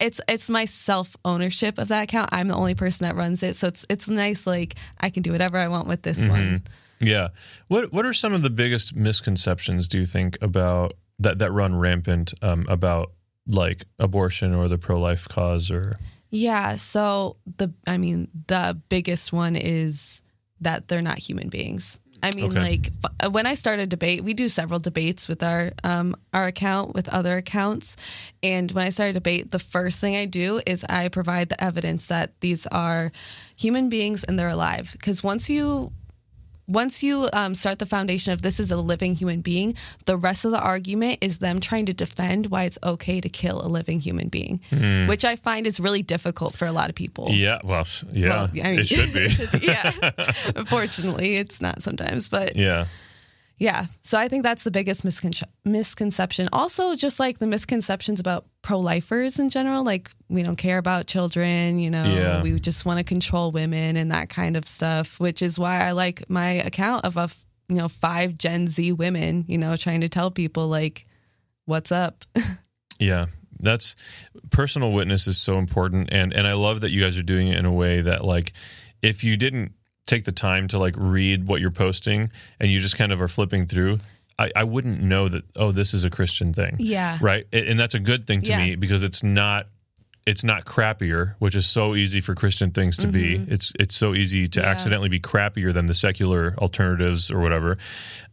[0.00, 2.30] it's it's my self ownership of that account.
[2.32, 4.46] I'm the only person that runs it, so it's it's nice.
[4.46, 6.62] Like I can do whatever I want with this one.
[7.00, 7.28] Yeah.
[7.68, 11.76] What What are some of the biggest misconceptions do you think about that that run
[11.76, 13.12] rampant um, about
[13.46, 15.96] like abortion or the pro life cause or
[16.32, 16.76] Yeah.
[16.76, 20.22] So the, I mean, the biggest one is
[20.60, 22.00] that they're not human beings.
[22.24, 22.60] I mean, Okay.
[22.60, 26.44] like f- when I start a debate, we do several debates with our um, our
[26.44, 27.96] account with other accounts,
[28.44, 31.62] and when I start a debate, the first thing I do is I provide the
[31.62, 33.10] evidence that these are
[33.58, 34.92] human beings and they're alive.
[34.92, 35.90] Because once you
[36.72, 39.74] once you um, start the foundation of this is a living human being,
[40.06, 43.60] the rest of the argument is them trying to defend why it's okay to kill
[43.64, 44.60] a living human being,
[45.08, 47.28] which I find is really difficult for a lot of people.
[47.30, 49.92] yeah well yeah Well, I mean- it should be yeah.
[50.56, 52.86] Unfortunately, it's not sometimes, but yeah
[53.62, 53.86] yeah.
[54.02, 56.48] So I think that's the biggest miscon- misconception.
[56.52, 61.06] Also, just like the misconceptions about pro lifers in general, like we don't care about
[61.06, 62.42] children, you know, Yeah.
[62.42, 65.92] we just want to control women and that kind of stuff, which is why I
[65.92, 70.00] like my account of a, f- you know, five Gen Z women, you know, trying
[70.00, 71.04] to tell people like,
[71.66, 72.24] what's up?
[72.98, 73.26] yeah
[73.60, 73.94] that's
[74.50, 77.56] personal witness is so important and and I love that you guys are doing it
[77.58, 78.52] in a way that like
[79.02, 79.70] if you didn't
[80.06, 82.30] take the time to like read what you're posting
[82.60, 83.98] and you just kind of are flipping through,
[84.38, 86.76] I, I wouldn't know that oh this is a Christian thing.
[86.78, 87.18] Yeah.
[87.20, 87.46] Right.
[87.52, 88.58] And that's a good thing to Yeah.
[88.64, 89.66] me because it's not
[90.26, 93.34] it's not crappier, which is so easy for Christian things to be.
[93.48, 94.66] It's it's so easy to Mm-hmm.
[94.66, 94.70] Yeah.
[94.72, 97.76] accidentally be crappier than the secular alternatives or whatever.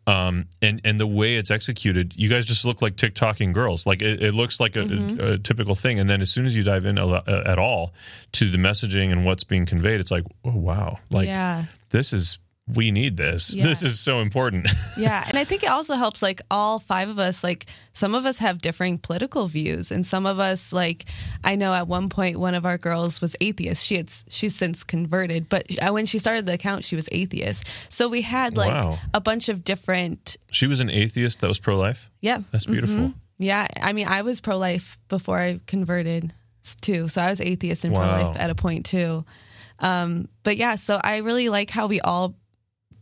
[0.07, 3.85] Um, and and the way it's executed, you guys just look like TikToking girls.
[3.85, 5.19] Like it, it looks like a, Mm-hmm.
[5.19, 7.57] a, a typical thing, and then as soon as you dive in a, uh, at
[7.59, 7.93] all
[8.33, 11.65] to the messaging and what's being conveyed, it's like, oh wow, like yeah.
[11.89, 12.39] this is
[12.75, 13.55] we need this.
[13.59, 13.65] Yeah.
[13.67, 14.67] This is so important.
[14.97, 18.25] Yeah, and I think it also helps like all five of us like some of
[18.25, 21.05] us have differing political views and some of us like
[21.43, 23.85] I know at one point one of our girls was atheist.
[23.85, 27.65] She had she's since converted, but uh, when she started the account she was atheist.
[27.91, 28.97] So we had like Wow.
[29.13, 32.09] a bunch of different she was an atheist that was pro life.
[32.19, 32.39] yeah.
[32.51, 33.13] That's beautiful.
[33.37, 36.33] Yeah, I mean I was pro-life before I converted
[36.81, 37.07] too.
[37.07, 38.03] So I was atheist and Wow.
[38.19, 39.23] pro-life at a point too.
[39.79, 42.35] Um but yeah, so I really like how we all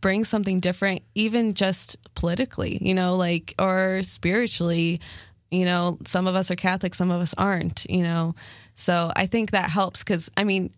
[0.00, 5.00] bring something different even just politically you know like or spiritually.
[5.50, 8.34] You know some of us are catholic some of us aren't you know.
[8.74, 10.70] So i think that helps because i mean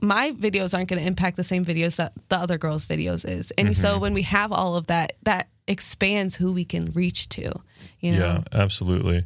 [0.00, 3.50] my videos aren't going to impact the same videos that the other girls videos is.
[3.52, 7.50] And so when we have all of that that expands who we can reach to
[8.04, 8.18] you know?
[8.18, 9.22] Yeah, absolutely.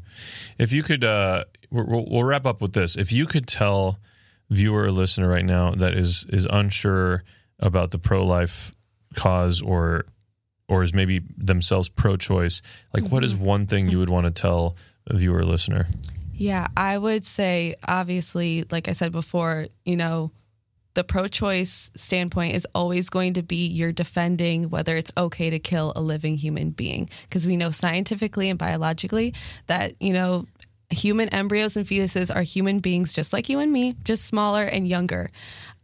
[0.56, 2.96] If you could, uh, we'll, we'll we'll wrap up with this.
[2.96, 3.98] If you could tell
[4.50, 7.22] viewer or listener right now that is is unsure
[7.58, 8.72] about the pro life
[9.18, 10.04] cause or
[10.68, 12.60] or is maybe themselves pro choice,
[12.94, 15.88] like what is one thing you would want to tell a viewer or listener?
[16.34, 20.30] Yeah, I would say obviously, like I said before, you know,
[20.94, 25.58] the pro choice standpoint is always going to be you're defending whether it's okay to
[25.58, 27.08] kill a living human being.
[27.22, 29.34] Because we know scientifically and biologically
[29.68, 30.46] that, you know,
[30.90, 34.88] human embryos and fetuses are human beings just like you and me, just smaller and
[34.88, 35.30] younger.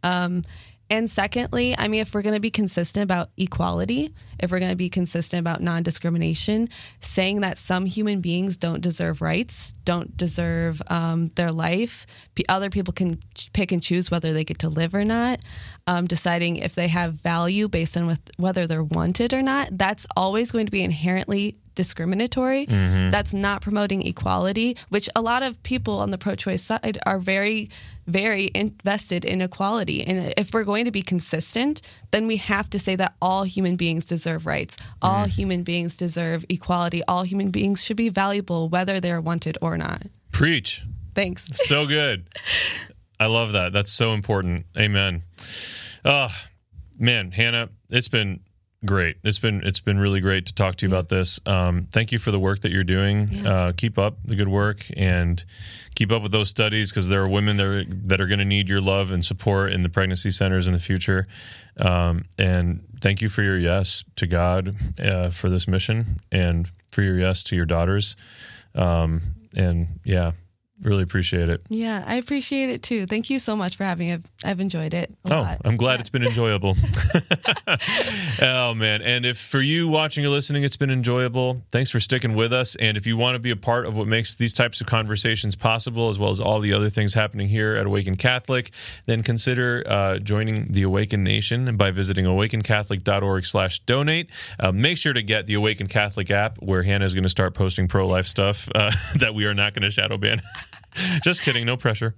[0.03, 0.41] Um,
[0.89, 4.71] and secondly, I mean, if we're going to be consistent about equality, if we're going
[4.71, 6.69] to be consistent about non discrimination,
[6.99, 12.05] saying that some human beings don't deserve rights, don't deserve um, their life,
[12.49, 13.19] other people can
[13.53, 15.39] pick and choose whether they get to live or not,
[15.87, 20.05] um, deciding if they have value based on with, whether they're wanted or not, that's
[20.15, 22.65] always going to be inherently discriminatory.
[22.65, 23.11] Mm-hmm.
[23.11, 27.19] That's not promoting equality, which a lot of people on the pro choice side are
[27.19, 27.69] very,
[28.07, 30.05] very invested in equality.
[30.05, 33.75] And if we're going to be consistent, then we have to say that all human
[33.75, 35.29] beings deserve rights, all mm-hmm.
[35.29, 40.03] human beings deserve equality, all human beings should be valuable, whether they're wanted or not.
[40.31, 40.83] Preach.
[41.13, 41.47] Thanks.
[41.53, 42.27] So good.
[43.19, 43.71] I love that.
[43.71, 44.65] That's so important.
[44.77, 45.23] Amen.
[46.03, 46.27] Oh,
[46.99, 48.41] man, Hannah, it's been
[48.83, 49.17] great.
[49.23, 51.39] It's been it's been really great to talk to you about this.
[51.45, 53.29] Um, thank you for the work that you're doing.
[53.29, 53.49] Yeah.
[53.49, 55.43] Uh, keep up the good work and
[55.95, 58.45] keep up with those studies because there are women that are, that are going to
[58.45, 61.25] need your love and support in the pregnancy centers in the future.
[61.77, 67.01] Um, and thank you for your yes to God uh, for this mission and for
[67.01, 68.15] your yes to your daughters.
[68.73, 69.21] Um,
[69.55, 70.33] and yeah,
[70.81, 71.61] really appreciate it.
[71.69, 73.05] Yeah, I appreciate it too.
[73.05, 74.21] Thank you so much for having it.
[74.43, 75.13] I've enjoyed it.
[75.29, 75.61] A Oh, lot.
[75.65, 76.75] I'm glad it's been enjoyable.
[78.41, 82.35] oh man, and if for you watching or listening it's been enjoyable, thanks for sticking
[82.35, 82.75] with us.
[82.75, 85.55] And if you want to be a part of what makes these types of conversations
[85.55, 88.71] possible, as well as all the other things happening here at Awaken Catholic,
[89.05, 94.29] then consider uh, joining the Awaken Nation by visiting awakencatholic.org/donate.
[94.59, 97.53] Uh, make sure to get the Awaken Catholic app, where Hannah is going to start
[97.53, 100.41] posting pro-life stuff uh, that we are not going to shadow ban.
[101.23, 102.15] Just kidding, no pressure.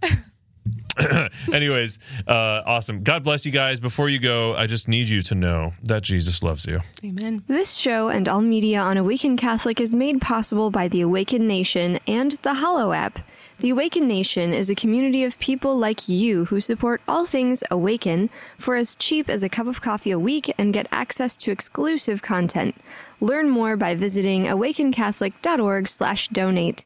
[1.54, 3.04] Anyways, uh, awesome.
[3.04, 3.80] God bless you guys.
[3.80, 6.80] Before you go, I just need you to know that Jesus loves you.
[7.04, 7.44] Amen.
[7.48, 12.00] This show and all media on Awaken Catholic is made possible by the Awaken Nation
[12.08, 13.20] and the Hallow app.
[13.60, 18.30] The Awaken Nation is a community of people like you who support all things Awaken
[18.60, 22.22] for as cheap as a cup of coffee a week and get access to exclusive
[22.22, 22.76] content.
[23.20, 26.86] Learn more by visiting awakencatholic.org/donate.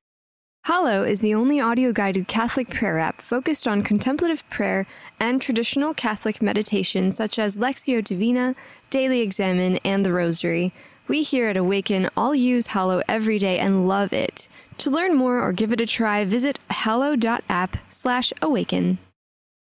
[0.65, 4.85] Hallow is the only audio guided Catholic prayer app focused on contemplative prayer
[5.19, 8.53] and traditional Catholic meditation such as Lectio Divina,
[8.91, 10.71] Daily Examen, and the Rosary.
[11.07, 14.47] We here at Awaken all use Hallow every day and love it.
[14.77, 18.99] To learn more or give it a try, visit hallow.app slash awaken.